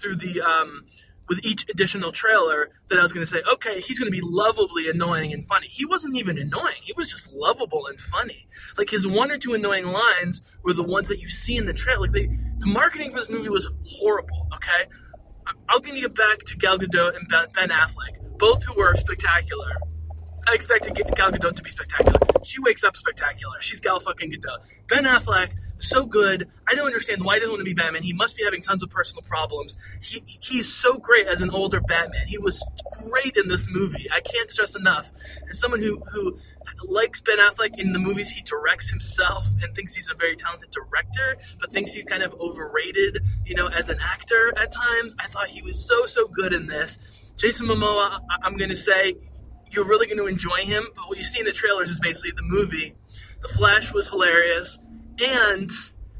through 0.00 0.16
the 0.16 0.40
um 0.40 0.84
with 1.28 1.44
each 1.44 1.68
additional 1.68 2.10
trailer 2.10 2.70
that 2.88 2.98
I 2.98 3.02
was 3.02 3.12
going 3.12 3.24
to 3.24 3.30
say, 3.30 3.42
okay, 3.52 3.80
he's 3.80 3.98
going 3.98 4.10
to 4.10 4.16
be 4.16 4.22
lovably 4.22 4.88
annoying 4.88 5.32
and 5.32 5.44
funny. 5.44 5.66
He 5.68 5.84
wasn't 5.84 6.16
even 6.16 6.38
annoying. 6.38 6.76
He 6.82 6.94
was 6.96 7.10
just 7.10 7.34
lovable 7.34 7.86
and 7.86 8.00
funny. 8.00 8.48
Like 8.76 8.88
his 8.90 9.06
one 9.06 9.30
or 9.30 9.38
two 9.38 9.54
annoying 9.54 9.86
lines 9.86 10.40
were 10.64 10.72
the 10.72 10.82
ones 10.82 11.08
that 11.08 11.20
you 11.20 11.28
see 11.28 11.56
in 11.56 11.66
the 11.66 11.74
trailer. 11.74 12.00
Like 12.00 12.12
they, 12.12 12.26
the 12.58 12.66
marketing 12.66 13.10
for 13.10 13.18
this 13.18 13.30
movie 13.30 13.50
was 13.50 13.70
horrible. 13.86 14.48
Okay, 14.54 14.90
I'm 15.68 15.80
going 15.82 15.94
to 15.94 16.00
get 16.00 16.14
back 16.14 16.38
to 16.46 16.56
Gal 16.56 16.78
Gadot 16.78 17.16
and 17.16 17.28
Ben 17.28 17.68
Affleck, 17.68 18.38
both 18.38 18.64
who 18.64 18.74
were 18.74 18.94
spectacular. 18.96 19.72
I 20.48 20.54
expected 20.54 20.94
Gal 20.94 21.30
Gadot 21.30 21.56
to 21.56 21.62
be 21.62 21.70
spectacular. 21.70 22.18
She 22.42 22.60
wakes 22.60 22.82
up 22.82 22.96
spectacular. 22.96 23.60
She's 23.60 23.80
Gal 23.80 24.00
fucking 24.00 24.32
Gadot. 24.32 24.58
Ben 24.86 25.04
Affleck 25.04 25.50
so 25.78 26.06
good. 26.06 26.48
I 26.66 26.74
don't 26.74 26.86
understand 26.86 27.22
why 27.22 27.34
he 27.34 27.40
doesn't 27.40 27.52
want 27.52 27.60
to 27.60 27.64
be 27.64 27.74
Batman. 27.74 28.02
He 28.02 28.14
must 28.14 28.36
be 28.36 28.44
having 28.44 28.62
tons 28.62 28.82
of 28.82 28.88
personal 28.88 29.22
problems. 29.22 29.76
He 30.00 30.22
he's 30.26 30.72
so 30.72 30.96
great 30.96 31.26
as 31.26 31.42
an 31.42 31.50
older 31.50 31.80
Batman. 31.80 32.26
He 32.26 32.38
was 32.38 32.64
great 33.04 33.36
in 33.36 33.48
this 33.48 33.68
movie. 33.70 34.06
I 34.10 34.20
can't 34.20 34.50
stress 34.50 34.74
enough. 34.74 35.10
As 35.50 35.60
someone 35.60 35.80
who 35.80 36.00
who 36.12 36.38
likes 36.84 37.20
Ben 37.20 37.38
Affleck 37.38 37.78
in 37.78 37.92
the 37.92 37.98
movies 37.98 38.30
he 38.30 38.42
directs 38.42 38.88
himself 38.88 39.46
and 39.62 39.74
thinks 39.74 39.94
he's 39.94 40.10
a 40.10 40.14
very 40.14 40.36
talented 40.36 40.70
director, 40.70 41.36
but 41.60 41.72
thinks 41.72 41.92
he's 41.92 42.04
kind 42.04 42.22
of 42.22 42.32
overrated, 42.34 43.18
you 43.44 43.54
know, 43.54 43.68
as 43.68 43.90
an 43.90 43.98
actor 44.00 44.52
at 44.56 44.72
times. 44.72 45.14
I 45.18 45.26
thought 45.26 45.48
he 45.48 45.62
was 45.62 45.86
so 45.86 46.06
so 46.06 46.26
good 46.26 46.52
in 46.52 46.66
this. 46.66 46.98
Jason 47.36 47.68
Momoa, 47.68 48.20
I'm 48.42 48.56
going 48.56 48.70
to 48.70 48.76
say 48.76 49.14
you're 49.70 49.86
really 49.86 50.06
going 50.06 50.18
to 50.18 50.26
enjoy 50.26 50.64
him, 50.64 50.86
but 50.94 51.08
what 51.08 51.18
you 51.18 51.24
see 51.24 51.40
in 51.40 51.46
the 51.46 51.52
trailers 51.52 51.90
is 51.90 52.00
basically 52.00 52.32
the 52.32 52.42
movie. 52.42 52.94
The 53.42 53.48
Flash 53.48 53.92
was 53.92 54.08
hilarious. 54.08 54.78
And 55.18 55.70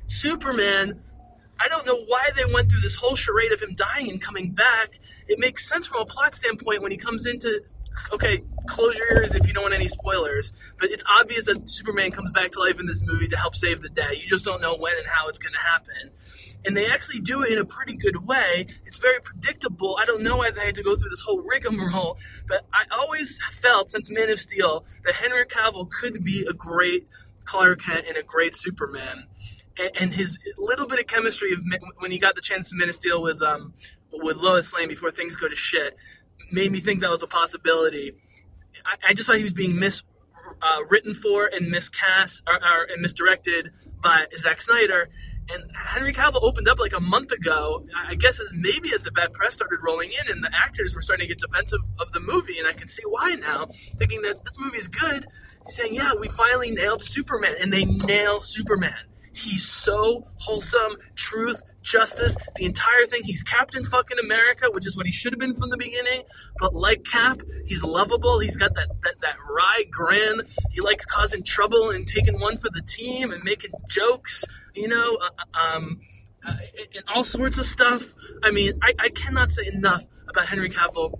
Superman, 0.06 1.02
I 1.60 1.68
don't 1.68 1.86
know 1.86 2.04
why 2.06 2.28
they 2.36 2.52
went 2.52 2.70
through 2.70 2.80
this 2.80 2.94
whole 2.94 3.16
charade 3.16 3.52
of 3.52 3.60
him 3.60 3.74
dying 3.74 4.10
and 4.10 4.20
coming 4.20 4.52
back. 4.52 4.98
It 5.26 5.38
makes 5.38 5.68
sense 5.68 5.86
from 5.86 6.02
a 6.02 6.04
plot 6.04 6.34
standpoint 6.34 6.82
when 6.82 6.92
he 6.92 6.96
comes 6.96 7.26
into. 7.26 7.62
Okay, 8.12 8.44
close 8.66 8.96
your 8.96 9.12
ears 9.12 9.34
if 9.34 9.46
you 9.48 9.52
don't 9.52 9.64
want 9.64 9.74
any 9.74 9.88
spoilers. 9.88 10.52
But 10.78 10.90
it's 10.90 11.02
obvious 11.20 11.46
that 11.46 11.68
Superman 11.68 12.12
comes 12.12 12.30
back 12.30 12.52
to 12.52 12.60
life 12.60 12.78
in 12.78 12.86
this 12.86 13.04
movie 13.04 13.26
to 13.28 13.36
help 13.36 13.56
save 13.56 13.82
the 13.82 13.88
day. 13.88 14.20
You 14.22 14.28
just 14.28 14.44
don't 14.44 14.60
know 14.60 14.76
when 14.76 14.96
and 14.96 15.06
how 15.06 15.28
it's 15.28 15.40
going 15.40 15.54
to 15.54 15.58
happen. 15.58 16.10
And 16.66 16.76
they 16.76 16.86
actually 16.86 17.20
do 17.20 17.42
it 17.42 17.52
in 17.52 17.58
a 17.58 17.64
pretty 17.64 17.96
good 17.96 18.16
way. 18.26 18.66
It's 18.84 18.98
very 18.98 19.20
predictable. 19.20 19.96
I 20.00 20.04
don't 20.04 20.22
know 20.22 20.38
why 20.38 20.50
they 20.50 20.66
had 20.66 20.74
to 20.74 20.82
go 20.82 20.96
through 20.96 21.10
this 21.10 21.20
whole 21.20 21.40
rigmarole, 21.40 22.18
but 22.46 22.66
I 22.72 22.84
always 22.98 23.38
felt 23.52 23.90
since 23.90 24.10
Man 24.10 24.28
of 24.30 24.40
Steel 24.40 24.84
that 25.04 25.14
Henry 25.14 25.44
Cavill 25.46 25.88
could 25.88 26.24
be 26.24 26.46
a 26.48 26.52
great 26.52 27.06
Clark 27.44 27.82
Kent 27.82 28.06
and 28.08 28.16
a 28.16 28.22
great 28.22 28.56
Superman. 28.56 29.24
And, 29.78 29.90
and 30.00 30.12
his 30.12 30.38
little 30.58 30.86
bit 30.86 30.98
of 30.98 31.06
chemistry 31.06 31.52
of 31.52 31.60
when 31.98 32.10
he 32.10 32.18
got 32.18 32.34
the 32.34 32.42
chance 32.42 32.70
to 32.70 32.76
Man 32.76 32.88
of 32.88 32.94
Steel 32.96 33.22
with 33.22 33.40
um, 33.40 33.72
with 34.12 34.38
Lois 34.38 34.72
Lane 34.72 34.88
before 34.88 35.10
things 35.10 35.36
go 35.36 35.48
to 35.48 35.54
shit 35.54 35.96
made 36.50 36.70
me 36.72 36.80
think 36.80 37.00
that 37.00 37.10
was 37.10 37.22
a 37.22 37.26
possibility. 37.26 38.12
I, 38.84 39.10
I 39.10 39.14
just 39.14 39.28
thought 39.28 39.36
he 39.36 39.44
was 39.44 39.52
being 39.52 39.78
mis 39.78 40.02
uh, 40.62 40.84
written 40.88 41.14
for 41.14 41.46
and 41.46 41.68
miscast 41.68 42.42
or, 42.46 42.54
or, 42.54 42.88
and 42.90 43.02
misdirected 43.02 43.70
by 44.02 44.26
Zack 44.36 44.60
Snyder. 44.60 45.08
And 45.50 45.64
Henry 45.74 46.12
Cavill 46.12 46.42
opened 46.42 46.68
up 46.68 46.78
like 46.78 46.92
a 46.92 47.00
month 47.00 47.32
ago. 47.32 47.86
I 47.96 48.14
guess 48.14 48.38
as 48.40 48.52
maybe 48.54 48.92
as 48.94 49.02
the 49.02 49.10
bad 49.12 49.32
press 49.32 49.54
started 49.54 49.78
rolling 49.82 50.10
in 50.10 50.30
and 50.30 50.44
the 50.44 50.50
actors 50.54 50.94
were 50.94 51.00
starting 51.00 51.28
to 51.28 51.34
get 51.34 51.38
defensive 51.38 51.80
of 51.98 52.12
the 52.12 52.20
movie, 52.20 52.58
and 52.58 52.68
I 52.68 52.72
can 52.72 52.88
see 52.88 53.02
why 53.06 53.34
now, 53.40 53.68
thinking 53.96 54.22
that 54.22 54.44
this 54.44 54.58
movie 54.58 54.78
is 54.78 54.88
good 54.88 55.26
saying, 55.70 55.94
yeah, 55.94 56.12
we 56.18 56.28
finally 56.28 56.70
nailed 56.70 57.02
Superman. 57.02 57.54
And 57.60 57.72
they 57.72 57.84
nail 57.84 58.42
Superman. 58.42 58.96
He's 59.32 59.64
so 59.64 60.26
wholesome, 60.36 60.96
truth, 61.14 61.62
justice, 61.82 62.36
the 62.56 62.64
entire 62.64 63.06
thing. 63.06 63.22
He's 63.22 63.42
Captain 63.42 63.84
fucking 63.84 64.18
America, 64.18 64.66
which 64.72 64.86
is 64.86 64.96
what 64.96 65.06
he 65.06 65.12
should 65.12 65.32
have 65.32 65.38
been 65.38 65.54
from 65.54 65.70
the 65.70 65.76
beginning. 65.76 66.22
But 66.58 66.74
like 66.74 67.04
Cap, 67.04 67.40
he's 67.66 67.82
lovable. 67.82 68.40
He's 68.40 68.56
got 68.56 68.74
that, 68.74 68.88
that, 69.04 69.20
that 69.20 69.36
wry 69.48 69.84
grin. 69.90 70.42
He 70.70 70.80
likes 70.80 71.06
causing 71.06 71.42
trouble 71.44 71.90
and 71.90 72.06
taking 72.06 72.40
one 72.40 72.56
for 72.56 72.68
the 72.70 72.82
team 72.82 73.30
and 73.30 73.44
making 73.44 73.70
jokes, 73.86 74.44
you 74.78 74.88
know, 74.88 75.18
uh, 75.20 75.76
um, 75.76 76.00
uh, 76.46 76.56
and 76.94 77.04
all 77.14 77.24
sorts 77.24 77.58
of 77.58 77.66
stuff. 77.66 78.14
I 78.42 78.50
mean, 78.50 78.78
I, 78.82 78.92
I 78.98 79.08
cannot 79.10 79.52
say 79.52 79.66
enough 79.72 80.04
about 80.28 80.46
Henry 80.46 80.70
Cavill 80.70 81.14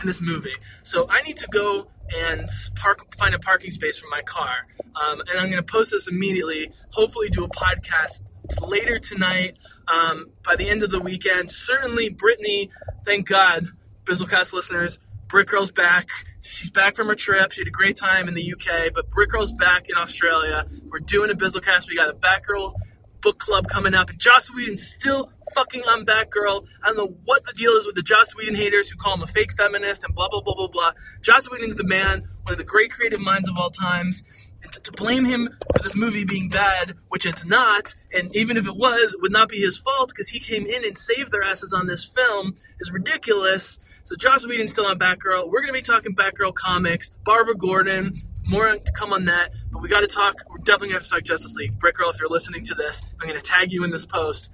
in 0.00 0.06
this 0.06 0.20
movie. 0.20 0.54
So 0.82 1.06
I 1.08 1.22
need 1.22 1.38
to 1.38 1.48
go 1.48 1.88
and 2.14 2.48
park 2.76 3.14
find 3.16 3.34
a 3.34 3.38
parking 3.38 3.70
space 3.70 3.98
for 3.98 4.08
my 4.08 4.22
car. 4.22 4.66
Um, 4.94 5.20
and 5.20 5.38
I'm 5.38 5.50
going 5.50 5.62
to 5.62 5.70
post 5.70 5.90
this 5.90 6.08
immediately. 6.08 6.70
Hopefully, 6.90 7.28
do 7.30 7.44
a 7.44 7.48
podcast 7.48 8.22
later 8.60 8.98
tonight. 8.98 9.58
Um, 9.88 10.26
by 10.42 10.56
the 10.56 10.68
end 10.68 10.82
of 10.82 10.90
the 10.90 11.00
weekend, 11.00 11.50
certainly 11.50 12.08
Brittany. 12.08 12.70
Thank 13.04 13.28
God, 13.28 13.66
Bizzlecast 14.04 14.52
listeners. 14.52 14.98
Brick 15.28 15.48
Girl's 15.48 15.72
back. 15.72 16.08
She's 16.42 16.70
back 16.70 16.94
from 16.94 17.08
her 17.08 17.16
trip. 17.16 17.50
She 17.50 17.62
had 17.62 17.68
a 17.68 17.72
great 17.72 17.96
time 17.96 18.28
in 18.28 18.34
the 18.34 18.52
UK, 18.52 18.92
but 18.94 19.10
Brick 19.10 19.30
Girl's 19.30 19.52
back 19.52 19.88
in 19.88 19.96
Australia. 19.96 20.64
We're 20.84 21.00
doing 21.00 21.30
a 21.30 21.34
Bizzlecast. 21.34 21.88
We 21.88 21.96
got 21.96 22.08
a 22.08 22.14
Batgirl 22.14 22.74
book 23.20 23.38
club 23.38 23.68
coming 23.68 23.94
up, 23.94 24.10
and 24.10 24.18
Joss 24.18 24.52
Whedon's 24.54 24.86
still 24.86 25.30
fucking 25.54 25.82
on 25.82 26.04
Batgirl. 26.04 26.66
I 26.82 26.88
don't 26.88 26.96
know 26.96 27.16
what 27.24 27.44
the 27.44 27.52
deal 27.52 27.72
is 27.72 27.86
with 27.86 27.94
the 27.94 28.02
Joss 28.02 28.34
Whedon 28.34 28.54
haters 28.54 28.88
who 28.88 28.96
call 28.96 29.14
him 29.14 29.22
a 29.22 29.26
fake 29.26 29.52
feminist 29.52 30.04
and 30.04 30.14
blah 30.14 30.28
blah 30.28 30.40
blah 30.40 30.54
blah 30.54 30.68
blah. 30.68 30.92
Joss 31.20 31.50
Whedon's 31.50 31.76
the 31.76 31.84
man, 31.84 32.24
one 32.42 32.52
of 32.52 32.58
the 32.58 32.64
great 32.64 32.90
creative 32.90 33.20
minds 33.20 33.48
of 33.48 33.56
all 33.56 33.70
times. 33.70 34.22
And 34.62 34.72
to, 34.72 34.80
to 34.80 34.92
blame 34.92 35.24
him 35.24 35.48
for 35.74 35.82
this 35.82 35.94
movie 35.94 36.24
being 36.24 36.48
bad, 36.48 36.94
which 37.08 37.26
it's 37.26 37.44
not, 37.44 37.94
and 38.12 38.34
even 38.34 38.56
if 38.56 38.66
it 38.66 38.74
was, 38.74 39.14
it 39.14 39.20
would 39.20 39.32
not 39.32 39.48
be 39.48 39.60
his 39.60 39.78
fault 39.78 40.08
because 40.08 40.28
he 40.28 40.40
came 40.40 40.66
in 40.66 40.84
and 40.84 40.96
saved 40.96 41.30
their 41.30 41.42
asses 41.42 41.72
on 41.72 41.86
this 41.86 42.04
film, 42.04 42.56
is 42.80 42.90
ridiculous. 42.90 43.78
So 44.04 44.16
Joss 44.16 44.46
Whedon's 44.46 44.70
still 44.70 44.86
on 44.86 44.98
Batgirl. 44.98 45.48
We're 45.48 45.60
gonna 45.60 45.72
be 45.72 45.82
talking 45.82 46.14
Batgirl 46.14 46.54
comics. 46.54 47.10
Barbara 47.24 47.56
Gordon, 47.56 48.14
more 48.48 48.68
to 48.68 48.92
come 48.92 49.12
on 49.12 49.26
that. 49.26 49.50
But 49.70 49.82
we 49.82 49.88
got 49.88 50.00
to 50.00 50.06
talk. 50.06 50.36
We're 50.48 50.58
definitely 50.58 50.90
going 50.90 51.02
to 51.02 51.10
talk 51.10 51.22
Justice 51.22 51.54
League. 51.54 51.78
Brick 51.78 51.96
Girl, 51.96 52.10
if 52.10 52.20
you're 52.20 52.28
listening 52.28 52.64
to 52.64 52.74
this, 52.74 53.02
I'm 53.20 53.28
going 53.28 53.40
to 53.40 53.44
tag 53.44 53.72
you 53.72 53.84
in 53.84 53.90
this 53.90 54.06
post 54.06 54.50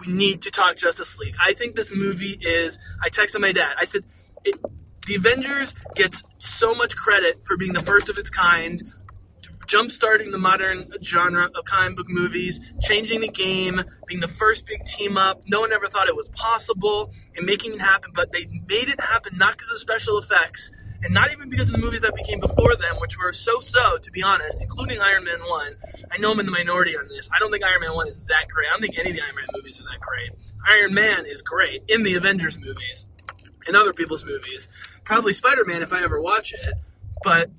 we 0.00 0.12
need 0.12 0.42
to 0.42 0.50
talk 0.50 0.76
Justice 0.76 1.18
League. 1.18 1.36
I 1.40 1.52
think 1.52 1.76
this 1.76 1.94
movie 1.94 2.38
is. 2.40 2.78
I 3.02 3.08
texted 3.08 3.40
my 3.40 3.52
dad. 3.52 3.74
I 3.78 3.84
said, 3.84 4.04
it, 4.44 4.58
the 5.06 5.16
Avengers 5.16 5.74
gets 5.94 6.22
so 6.38 6.74
much 6.74 6.96
credit 6.96 7.46
for 7.46 7.56
being 7.56 7.72
the 7.72 7.82
first 7.82 8.08
of 8.08 8.18
its 8.18 8.30
kind, 8.30 8.82
jump-starting 9.66 10.30
the 10.30 10.38
modern 10.38 10.86
genre 11.02 11.50
of 11.54 11.64
comic 11.64 11.96
book 11.96 12.08
movies, 12.08 12.60
changing 12.80 13.20
the 13.20 13.28
game, 13.28 13.82
being 14.06 14.20
the 14.20 14.28
first 14.28 14.66
big 14.66 14.84
team 14.84 15.16
up. 15.16 15.42
No 15.46 15.60
one 15.60 15.72
ever 15.72 15.86
thought 15.86 16.08
it 16.08 16.16
was 16.16 16.28
possible, 16.30 17.12
and 17.36 17.44
making 17.44 17.74
it 17.74 17.80
happen. 17.80 18.12
But 18.14 18.32
they 18.32 18.46
made 18.66 18.88
it 18.88 19.00
happen 19.00 19.36
not 19.36 19.52
because 19.52 19.70
of 19.70 19.78
special 19.78 20.18
effects, 20.18 20.70
and 21.02 21.14
not 21.14 21.32
even 21.32 21.48
because 21.48 21.68
of 21.68 21.74
the 21.74 21.80
movies 21.80 22.00
that 22.00 22.14
became 22.14 22.40
before 22.40 22.76
them, 22.76 22.96
which 23.00 23.18
were 23.18 23.32
so-so, 23.32 23.96
to 23.98 24.10
be 24.10 24.22
honest, 24.22 24.60
including 24.60 25.00
Iron 25.00 25.24
Man 25.24 25.40
One. 25.40 25.74
I 26.10 26.18
know 26.18 26.32
I'm 26.32 26.40
in 26.40 26.46
the 26.46 26.52
minority 26.52 26.96
on 26.96 27.08
this. 27.08 27.28
I 27.34 27.38
don't 27.38 27.50
think 27.50 27.64
Iron 27.64 27.80
Man 27.80 27.94
One 27.94 28.08
is 28.08 28.20
that 28.28 28.48
great. 28.48 28.68
I 28.68 28.70
don't 28.72 28.80
think 28.80 28.98
any 28.98 29.10
of 29.10 29.16
the 29.16 29.22
Iron 29.22 29.34
Man 29.36 29.46
movies 29.54 29.80
are 29.80 29.84
that 29.84 30.00
great. 30.00 30.30
Iron 30.66 30.94
Man 30.94 31.24
is 31.26 31.42
great 31.42 31.84
in 31.88 32.02
the 32.02 32.16
Avengers 32.16 32.58
movies, 32.58 33.06
in 33.66 33.74
other 33.74 33.92
people's 33.92 34.24
movies. 34.24 34.68
Probably 35.04 35.32
Spider-Man 35.32 35.82
if 35.82 35.92
I 35.92 36.02
ever 36.02 36.20
watch 36.20 36.52
it, 36.52 36.74
but 37.24 37.50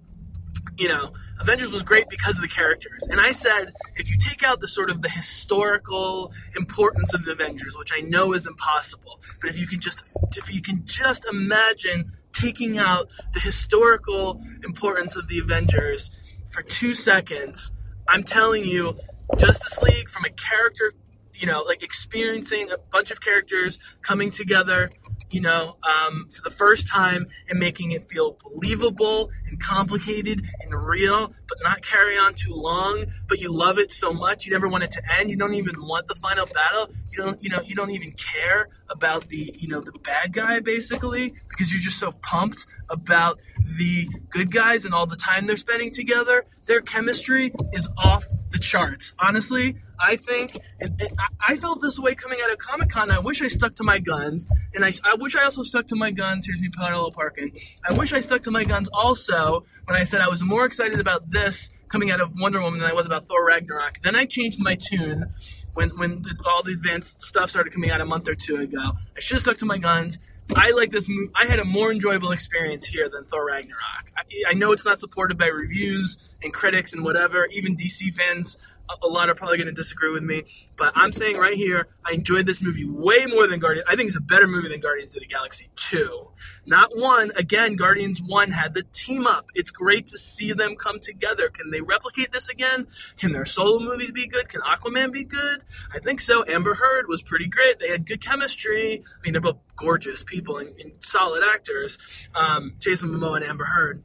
you 0.77 0.87
know, 0.87 1.11
Avengers 1.39 1.71
was 1.71 1.83
great 1.83 2.07
because 2.07 2.35
of 2.35 2.41
the 2.43 2.47
characters. 2.47 3.03
And 3.09 3.19
I 3.19 3.31
said, 3.31 3.73
if 3.95 4.09
you 4.09 4.17
take 4.17 4.43
out 4.43 4.59
the 4.59 4.67
sort 4.67 4.91
of 4.91 5.01
the 5.01 5.09
historical 5.09 6.31
importance 6.55 7.13
of 7.13 7.25
the 7.25 7.31
Avengers, 7.31 7.75
which 7.75 7.91
I 7.95 8.01
know 8.01 8.33
is 8.33 8.45
impossible, 8.45 9.19
but 9.41 9.49
if 9.49 9.59
you 9.59 9.65
can 9.67 9.79
just 9.79 10.03
if 10.37 10.53
you 10.53 10.61
can 10.61 10.85
just 10.85 11.25
imagine 11.25 12.11
taking 12.33 12.77
out 12.77 13.09
the 13.33 13.39
historical 13.39 14.41
importance 14.63 15.15
of 15.15 15.27
the 15.27 15.39
Avengers 15.39 16.11
for 16.47 16.61
two 16.61 16.95
seconds, 16.95 17.71
I'm 18.07 18.23
telling 18.23 18.65
you, 18.65 18.97
Justice 19.37 19.81
League 19.81 20.09
from 20.09 20.25
a 20.25 20.29
character, 20.29 20.93
you 21.33 21.47
know, 21.47 21.61
like 21.61 21.83
experiencing 21.83 22.71
a 22.71 22.77
bunch 22.77 23.11
of 23.11 23.21
characters 23.21 23.79
coming 24.01 24.31
together 24.31 24.91
you 25.31 25.41
know, 25.41 25.77
um, 25.83 26.27
for 26.29 26.41
the 26.41 26.49
first 26.49 26.87
time 26.87 27.27
and 27.49 27.59
making 27.59 27.91
it 27.91 28.03
feel 28.03 28.37
believable 28.43 29.31
complicated 29.61 30.41
and 30.61 30.73
real, 30.73 31.33
but 31.47 31.57
not 31.63 31.81
carry 31.81 32.17
on 32.17 32.33
too 32.33 32.53
long. 32.53 33.05
But 33.27 33.39
you 33.39 33.51
love 33.51 33.79
it 33.79 33.91
so 33.91 34.13
much, 34.13 34.45
you 34.45 34.51
never 34.51 34.67
want 34.67 34.83
it 34.83 34.91
to 34.91 35.01
end. 35.17 35.29
You 35.29 35.37
don't 35.37 35.53
even 35.53 35.85
want 35.85 36.07
the 36.07 36.15
final 36.15 36.45
battle. 36.45 36.93
You 37.11 37.23
don't, 37.23 37.43
you 37.43 37.49
know, 37.49 37.61
you 37.61 37.75
don't 37.75 37.91
even 37.91 38.11
care 38.11 38.67
about 38.89 39.27
the, 39.27 39.55
you 39.57 39.67
know, 39.67 39.81
the 39.81 39.91
bad 39.91 40.33
guy 40.33 40.59
basically 40.59 41.33
because 41.49 41.71
you're 41.71 41.81
just 41.81 41.99
so 41.99 42.11
pumped 42.11 42.65
about 42.89 43.39
the 43.77 44.09
good 44.29 44.51
guys 44.51 44.85
and 44.85 44.93
all 44.93 45.07
the 45.07 45.15
time 45.15 45.45
they're 45.45 45.57
spending 45.57 45.91
together. 45.91 46.45
Their 46.65 46.81
chemistry 46.81 47.51
is 47.73 47.87
off 47.97 48.25
the 48.51 48.59
charts. 48.59 49.13
Honestly, 49.19 49.77
I 50.01 50.15
think, 50.15 50.57
and, 50.79 50.99
and 50.99 51.19
I 51.39 51.55
felt 51.57 51.81
this 51.81 51.99
way 51.99 52.15
coming 52.15 52.39
out 52.43 52.51
of 52.51 52.57
Comic 52.57 52.89
Con. 52.89 53.11
I 53.11 53.19
wish 53.19 53.41
I 53.41 53.47
stuck 53.47 53.75
to 53.75 53.83
my 53.83 53.99
guns, 53.99 54.51
and 54.73 54.83
I, 54.83 54.91
I 55.03 55.15
wish 55.15 55.35
I 55.35 55.43
also 55.43 55.63
stuck 55.63 55.87
to 55.87 55.95
my 55.95 56.11
guns. 56.11 56.47
Here's 56.47 56.59
me 56.59 56.69
parallel 56.69 57.11
parking. 57.11 57.51
I 57.87 57.93
wish 57.93 58.11
I 58.13 58.21
stuck 58.21 58.43
to 58.43 58.51
my 58.51 58.63
guns 58.63 58.89
also 58.91 59.65
when 59.85 59.99
I 59.99 60.03
said 60.03 60.21
I 60.21 60.29
was 60.29 60.41
more 60.43 60.65
excited 60.65 60.99
about 60.99 61.29
this 61.29 61.69
coming 61.89 62.09
out 62.09 62.21
of 62.21 62.31
Wonder 62.35 62.61
Woman 62.61 62.79
than 62.79 62.89
I 62.89 62.93
was 62.93 63.05
about 63.05 63.25
Thor 63.25 63.45
Ragnarok. 63.45 63.99
Then 64.01 64.15
I 64.15 64.25
changed 64.25 64.59
my 64.59 64.75
tune 64.75 65.25
when 65.73 65.89
when 65.97 66.23
all 66.45 66.63
the 66.63 66.71
advanced 66.71 67.21
stuff 67.21 67.49
started 67.49 67.71
coming 67.71 67.91
out 67.91 68.01
a 68.01 68.05
month 68.05 68.27
or 68.27 68.35
two 68.35 68.57
ago. 68.57 68.79
I 69.15 69.19
should 69.19 69.35
have 69.35 69.43
stuck 69.43 69.57
to 69.59 69.65
my 69.65 69.77
guns. 69.77 70.17
I 70.55 70.71
like 70.71 70.89
this 70.89 71.07
movie. 71.07 71.31
I 71.35 71.45
had 71.45 71.59
a 71.59 71.65
more 71.65 71.91
enjoyable 71.91 72.31
experience 72.31 72.85
here 72.85 73.07
than 73.09 73.23
Thor 73.25 73.45
Ragnarok. 73.45 74.11
I, 74.17 74.51
I, 74.51 74.53
know 74.53 74.73
it's 74.73 74.83
not 74.83 74.99
supported 74.99 75.37
by 75.37 75.47
reviews 75.47 76.17
and 76.43 76.51
critics 76.51 76.91
and 76.91 77.05
whatever. 77.05 77.45
Even 77.45 77.75
DC 77.75 78.13
fans 78.13 78.57
a 79.01 79.07
lot 79.07 79.29
are 79.29 79.35
probably 79.35 79.57
going 79.57 79.67
to 79.67 79.73
disagree 79.73 80.11
with 80.11 80.23
me, 80.23 80.43
but 80.77 80.93
I'm 80.95 81.11
saying 81.11 81.37
right 81.37 81.53
here, 81.53 81.87
I 82.05 82.13
enjoyed 82.13 82.45
this 82.45 82.61
movie 82.61 82.85
way 82.87 83.25
more 83.25 83.47
than 83.47 83.59
Guardians. 83.59 83.87
I 83.89 83.95
think 83.95 84.07
it's 84.07 84.17
a 84.17 84.21
better 84.21 84.47
movie 84.47 84.69
than 84.69 84.79
Guardians 84.79 85.15
of 85.15 85.21
the 85.21 85.27
Galaxy 85.27 85.69
2. 85.75 86.27
Not 86.65 86.95
one. 86.95 87.31
Again, 87.35 87.75
Guardians 87.75 88.21
1 88.21 88.51
had 88.51 88.73
the 88.73 88.83
team 88.93 89.27
up. 89.27 89.49
It's 89.53 89.71
great 89.71 90.07
to 90.07 90.17
see 90.17 90.53
them 90.53 90.75
come 90.75 90.99
together. 90.99 91.49
Can 91.49 91.71
they 91.71 91.81
replicate 91.81 92.31
this 92.31 92.49
again? 92.49 92.87
Can 93.17 93.31
their 93.31 93.45
solo 93.45 93.79
movies 93.79 94.11
be 94.11 94.27
good? 94.27 94.47
Can 94.49 94.61
Aquaman 94.61 95.11
be 95.11 95.23
good? 95.23 95.63
I 95.93 95.99
think 95.99 96.21
so. 96.21 96.43
Amber 96.47 96.75
Heard 96.75 97.07
was 97.07 97.21
pretty 97.21 97.47
great. 97.47 97.79
They 97.79 97.89
had 97.89 98.05
good 98.05 98.21
chemistry. 98.21 99.03
I 99.03 99.21
mean, 99.23 99.33
they're 99.33 99.41
both 99.41 99.59
gorgeous 99.75 100.23
people 100.23 100.57
and, 100.57 100.79
and 100.79 100.91
solid 101.01 101.43
actors. 101.43 101.97
Um, 102.35 102.73
Jason 102.79 103.09
Momoa 103.09 103.37
and 103.37 103.45
Amber 103.45 103.65
Heard. 103.65 104.03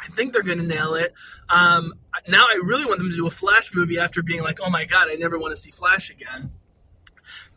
I 0.00 0.08
think 0.08 0.32
they're 0.32 0.42
going 0.42 0.58
to 0.58 0.66
nail 0.66 0.94
it. 0.94 1.12
Um, 1.48 1.94
now 2.28 2.46
I 2.48 2.60
really 2.62 2.84
want 2.84 2.98
them 2.98 3.10
to 3.10 3.16
do 3.16 3.26
a 3.26 3.30
Flash 3.30 3.74
movie 3.74 3.98
after 3.98 4.22
being 4.22 4.42
like, 4.42 4.58
oh 4.60 4.70
my 4.70 4.84
god, 4.84 5.08
I 5.10 5.14
never 5.14 5.38
want 5.38 5.54
to 5.54 5.60
see 5.60 5.70
Flash 5.70 6.10
again. 6.10 6.50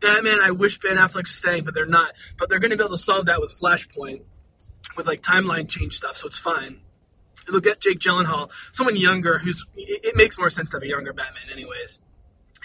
Batman, 0.00 0.38
I 0.40 0.52
wish 0.52 0.78
Ben 0.78 0.96
Affleck's 0.96 1.34
staying, 1.34 1.64
but 1.64 1.74
they're 1.74 1.86
not. 1.86 2.12
But 2.36 2.48
they're 2.48 2.58
going 2.58 2.70
to 2.70 2.76
be 2.76 2.82
able 2.82 2.96
to 2.96 3.02
solve 3.02 3.26
that 3.26 3.40
with 3.40 3.58
Flashpoint, 3.58 4.22
with 4.96 5.06
like 5.06 5.22
timeline 5.22 5.68
change 5.68 5.96
stuff, 5.96 6.16
so 6.16 6.28
it's 6.28 6.38
fine. 6.38 6.80
They'll 7.46 7.60
get 7.60 7.80
Jake 7.80 7.98
Gyllenhaal, 7.98 8.50
someone 8.72 8.96
younger 8.96 9.38
who's. 9.38 9.64
It, 9.76 10.16
makes 10.16 10.38
more 10.38 10.50
sense 10.50 10.70
to 10.70 10.76
have 10.76 10.82
a 10.82 10.88
younger 10.88 11.12
Batman, 11.12 11.44
anyways. 11.52 12.00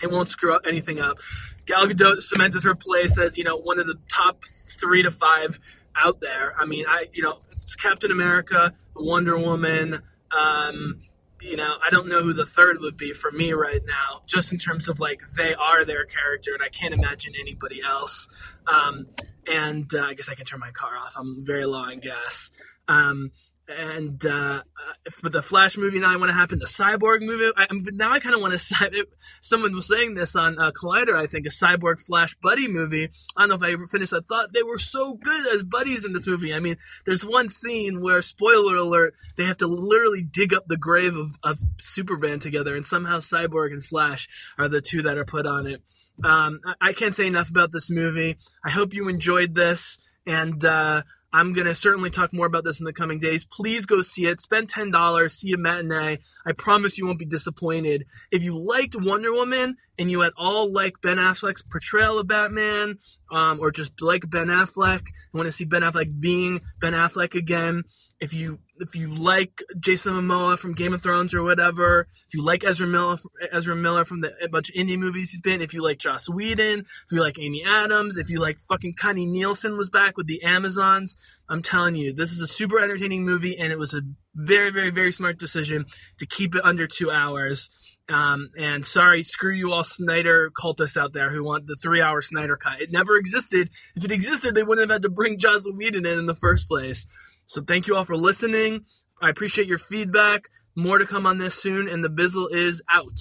It 0.01 0.11
won't 0.11 0.29
screw 0.29 0.53
up 0.53 0.63
anything 0.67 0.99
up. 0.99 1.19
Gal 1.65 1.87
Gadot 1.87 2.21
cemented 2.21 2.63
her 2.63 2.75
place 2.75 3.17
as 3.17 3.37
you 3.37 3.43
know 3.43 3.57
one 3.57 3.79
of 3.79 3.87
the 3.87 3.97
top 4.11 4.43
three 4.43 5.03
to 5.03 5.11
five 5.11 5.59
out 5.95 6.19
there. 6.19 6.53
I 6.57 6.65
mean, 6.65 6.85
I 6.87 7.07
you 7.13 7.23
know 7.23 7.39
it's 7.61 7.75
Captain 7.75 8.11
America, 8.11 8.73
Wonder 8.95 9.37
Woman. 9.37 10.01
Um, 10.31 11.01
you 11.41 11.57
know, 11.57 11.75
I 11.85 11.89
don't 11.89 12.07
know 12.07 12.23
who 12.23 12.33
the 12.33 12.45
third 12.45 12.79
would 12.79 12.95
be 12.95 13.11
for 13.11 13.31
me 13.31 13.51
right 13.51 13.81
now, 13.85 14.21
just 14.25 14.53
in 14.53 14.57
terms 14.57 14.87
of 14.87 14.99
like 14.99 15.21
they 15.35 15.53
are 15.53 15.83
their 15.83 16.05
character, 16.05 16.53
and 16.53 16.63
I 16.63 16.69
can't 16.69 16.93
imagine 16.93 17.33
anybody 17.39 17.81
else. 17.81 18.27
Um, 18.65 19.07
and 19.45 19.93
uh, 19.93 20.03
I 20.03 20.13
guess 20.13 20.29
I 20.29 20.35
can 20.35 20.45
turn 20.45 20.61
my 20.61 20.71
car 20.71 20.95
off. 20.97 21.15
I'm 21.17 21.45
very 21.45 21.65
low 21.65 21.79
on 21.79 21.99
gas. 21.99 22.49
Um, 22.87 23.31
and 23.67 24.25
uh, 24.25 24.61
if 25.05 25.21
the 25.21 25.41
Flash 25.41 25.77
movie 25.77 25.99
now 25.99 26.11
I 26.11 26.17
want 26.17 26.29
to 26.29 26.35
happen, 26.35 26.59
the 26.59 26.65
Cyborg 26.65 27.21
movie. 27.21 27.51
I, 27.55 27.67
now 27.71 28.11
I 28.11 28.19
kind 28.19 28.35
of 28.35 28.41
want 28.41 28.57
to. 28.57 29.07
Someone 29.41 29.73
was 29.73 29.87
saying 29.87 30.15
this 30.15 30.35
on 30.35 30.59
uh, 30.59 30.71
Collider, 30.71 31.15
I 31.15 31.27
think, 31.27 31.45
a 31.45 31.49
Cyborg 31.49 32.05
Flash 32.05 32.35
buddy 32.41 32.67
movie. 32.67 33.09
I 33.35 33.41
don't 33.41 33.49
know 33.49 33.55
if 33.55 33.63
I 33.63 33.71
ever 33.71 33.87
finished 33.87 34.11
that 34.11 34.27
thought. 34.27 34.53
They 34.53 34.63
were 34.63 34.77
so 34.77 35.13
good 35.13 35.55
as 35.55 35.63
buddies 35.63 36.03
in 36.03 36.11
this 36.11 36.27
movie. 36.27 36.53
I 36.53 36.59
mean, 36.59 36.75
there's 37.05 37.25
one 37.25 37.49
scene 37.49 38.01
where, 38.01 38.21
spoiler 38.21 38.75
alert, 38.75 39.15
they 39.37 39.45
have 39.45 39.57
to 39.57 39.67
literally 39.67 40.23
dig 40.23 40.53
up 40.53 40.67
the 40.67 40.77
grave 40.77 41.15
of, 41.15 41.29
of 41.41 41.59
Superman 41.77 42.39
together, 42.39 42.75
and 42.75 42.85
somehow 42.85 43.19
Cyborg 43.19 43.71
and 43.71 43.83
Flash 43.83 44.27
are 44.57 44.67
the 44.67 44.81
two 44.81 45.03
that 45.03 45.17
are 45.17 45.25
put 45.25 45.45
on 45.45 45.67
it. 45.67 45.81
Um, 46.23 46.59
I, 46.65 46.89
I 46.89 46.93
can't 46.93 47.15
say 47.15 47.27
enough 47.27 47.49
about 47.49 47.71
this 47.71 47.89
movie. 47.89 48.37
I 48.63 48.69
hope 48.69 48.93
you 48.93 49.07
enjoyed 49.07 49.55
this, 49.55 49.99
and. 50.27 50.63
Uh, 50.63 51.03
I'm 51.35 51.53
going 51.53 51.65
to 51.65 51.73
certainly 51.73 52.11
talk 52.11 52.31
more 52.31 52.45
about 52.45 52.63
this 52.63 52.79
in 52.79 52.85
the 52.85 52.93
coming 52.93 53.17
days. 53.17 53.43
Please 53.43 53.87
go 53.87 54.03
see 54.03 54.27
it. 54.27 54.39
Spend 54.39 54.67
$10, 54.67 55.31
see 55.31 55.51
a 55.53 55.57
matinee. 55.57 56.19
I 56.45 56.51
promise 56.51 56.99
you 56.99 57.07
won't 57.07 57.17
be 57.17 57.25
disappointed. 57.25 58.05
If 58.31 58.43
you 58.43 58.55
liked 58.55 58.95
Wonder 58.95 59.33
Woman 59.33 59.77
and 59.97 60.09
you 60.09 60.23
at 60.23 60.33
all 60.37 60.71
like 60.71 61.01
Ben 61.01 61.17
Affleck's 61.17 61.63
portrayal 61.63 62.19
of 62.19 62.27
Batman, 62.27 62.97
um, 63.31 63.59
or 63.59 63.71
just 63.71 64.01
like 64.01 64.29
Ben 64.29 64.47
Affleck, 64.47 64.99
and 64.99 65.33
want 65.33 65.47
to 65.47 65.51
see 65.51 65.65
Ben 65.65 65.81
Affleck 65.81 66.19
being 66.19 66.61
Ben 66.79 66.93
Affleck 66.93 67.35
again, 67.35 67.83
if 68.19 68.33
you 68.33 68.59
if 68.77 68.95
you 68.95 69.13
like 69.13 69.61
Jason 69.79 70.13
Momoa 70.13 70.57
from 70.57 70.73
Game 70.73 70.93
of 70.93 71.03
Thrones 71.03 71.33
or 71.33 71.43
whatever, 71.43 72.07
if 72.27 72.33
you 72.33 72.43
like 72.43 72.63
Ezra 72.63 72.87
Miller, 72.87 73.17
Ezra 73.51 73.75
Miller 73.75 74.05
from 74.05 74.21
the 74.21 74.33
a 74.41 74.47
bunch 74.47 74.69
of 74.69 74.75
indie 74.75 74.97
movies 74.97 75.31
he's 75.31 75.41
been, 75.41 75.61
if 75.61 75.73
you 75.73 75.83
like 75.83 75.99
Joss 75.99 76.29
Whedon, 76.29 76.79
if 76.79 77.11
you 77.11 77.21
like 77.21 77.37
Amy 77.37 77.63
Adams, 77.65 78.17
if 78.17 78.29
you 78.29 78.39
like 78.39 78.59
fucking 78.61 78.95
Connie 78.95 79.25
Nielsen 79.25 79.77
was 79.77 79.89
back 79.89 80.15
with 80.15 80.27
the 80.27 80.43
Amazons, 80.43 81.17
I'm 81.49 81.61
telling 81.61 81.95
you, 81.95 82.13
this 82.13 82.31
is 82.31 82.41
a 82.41 82.47
super 82.47 82.79
entertaining 82.79 83.25
movie, 83.25 83.57
and 83.57 83.71
it 83.71 83.77
was 83.77 83.93
a 83.93 84.01
very, 84.33 84.71
very, 84.71 84.89
very 84.89 85.11
smart 85.11 85.37
decision 85.37 85.85
to 86.19 86.25
keep 86.25 86.55
it 86.55 86.63
under 86.63 86.87
two 86.87 87.11
hours. 87.11 87.69
Um, 88.09 88.49
and 88.57 88.85
sorry, 88.85 89.23
screw 89.23 89.53
you 89.53 89.71
all 89.71 89.83
Snyder 89.83 90.51
cultists 90.51 90.97
out 90.97 91.13
there 91.13 91.29
who 91.29 91.43
want 91.43 91.67
the 91.67 91.77
three-hour 91.81 92.21
Snyder 92.21 92.57
cut. 92.57 92.81
It 92.81 92.91
never 92.91 93.15
existed. 93.15 93.69
If 93.95 94.03
it 94.03 94.11
existed, 94.11 94.55
they 94.55 94.63
wouldn't 94.63 94.89
have 94.89 94.95
had 94.95 95.03
to 95.03 95.09
bring 95.09 95.37
Joss 95.37 95.65
Whedon 95.65 96.05
in 96.05 96.19
in 96.19 96.25
the 96.25 96.35
first 96.35 96.67
place. 96.67 97.05
So 97.45 97.61
thank 97.61 97.87
you 97.87 97.95
all 97.95 98.03
for 98.03 98.17
listening. 98.17 98.85
I 99.21 99.29
appreciate 99.29 99.67
your 99.67 99.77
feedback. 99.77 100.49
More 100.75 100.97
to 100.97 101.05
come 101.05 101.25
on 101.25 101.37
this 101.37 101.55
soon, 101.55 101.87
and 101.87 102.03
the 102.03 102.09
Bizzle 102.09 102.51
is 102.51 102.81
out. 102.89 103.19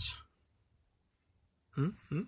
Hmm? 1.75 1.89
Hmm? 2.09 2.23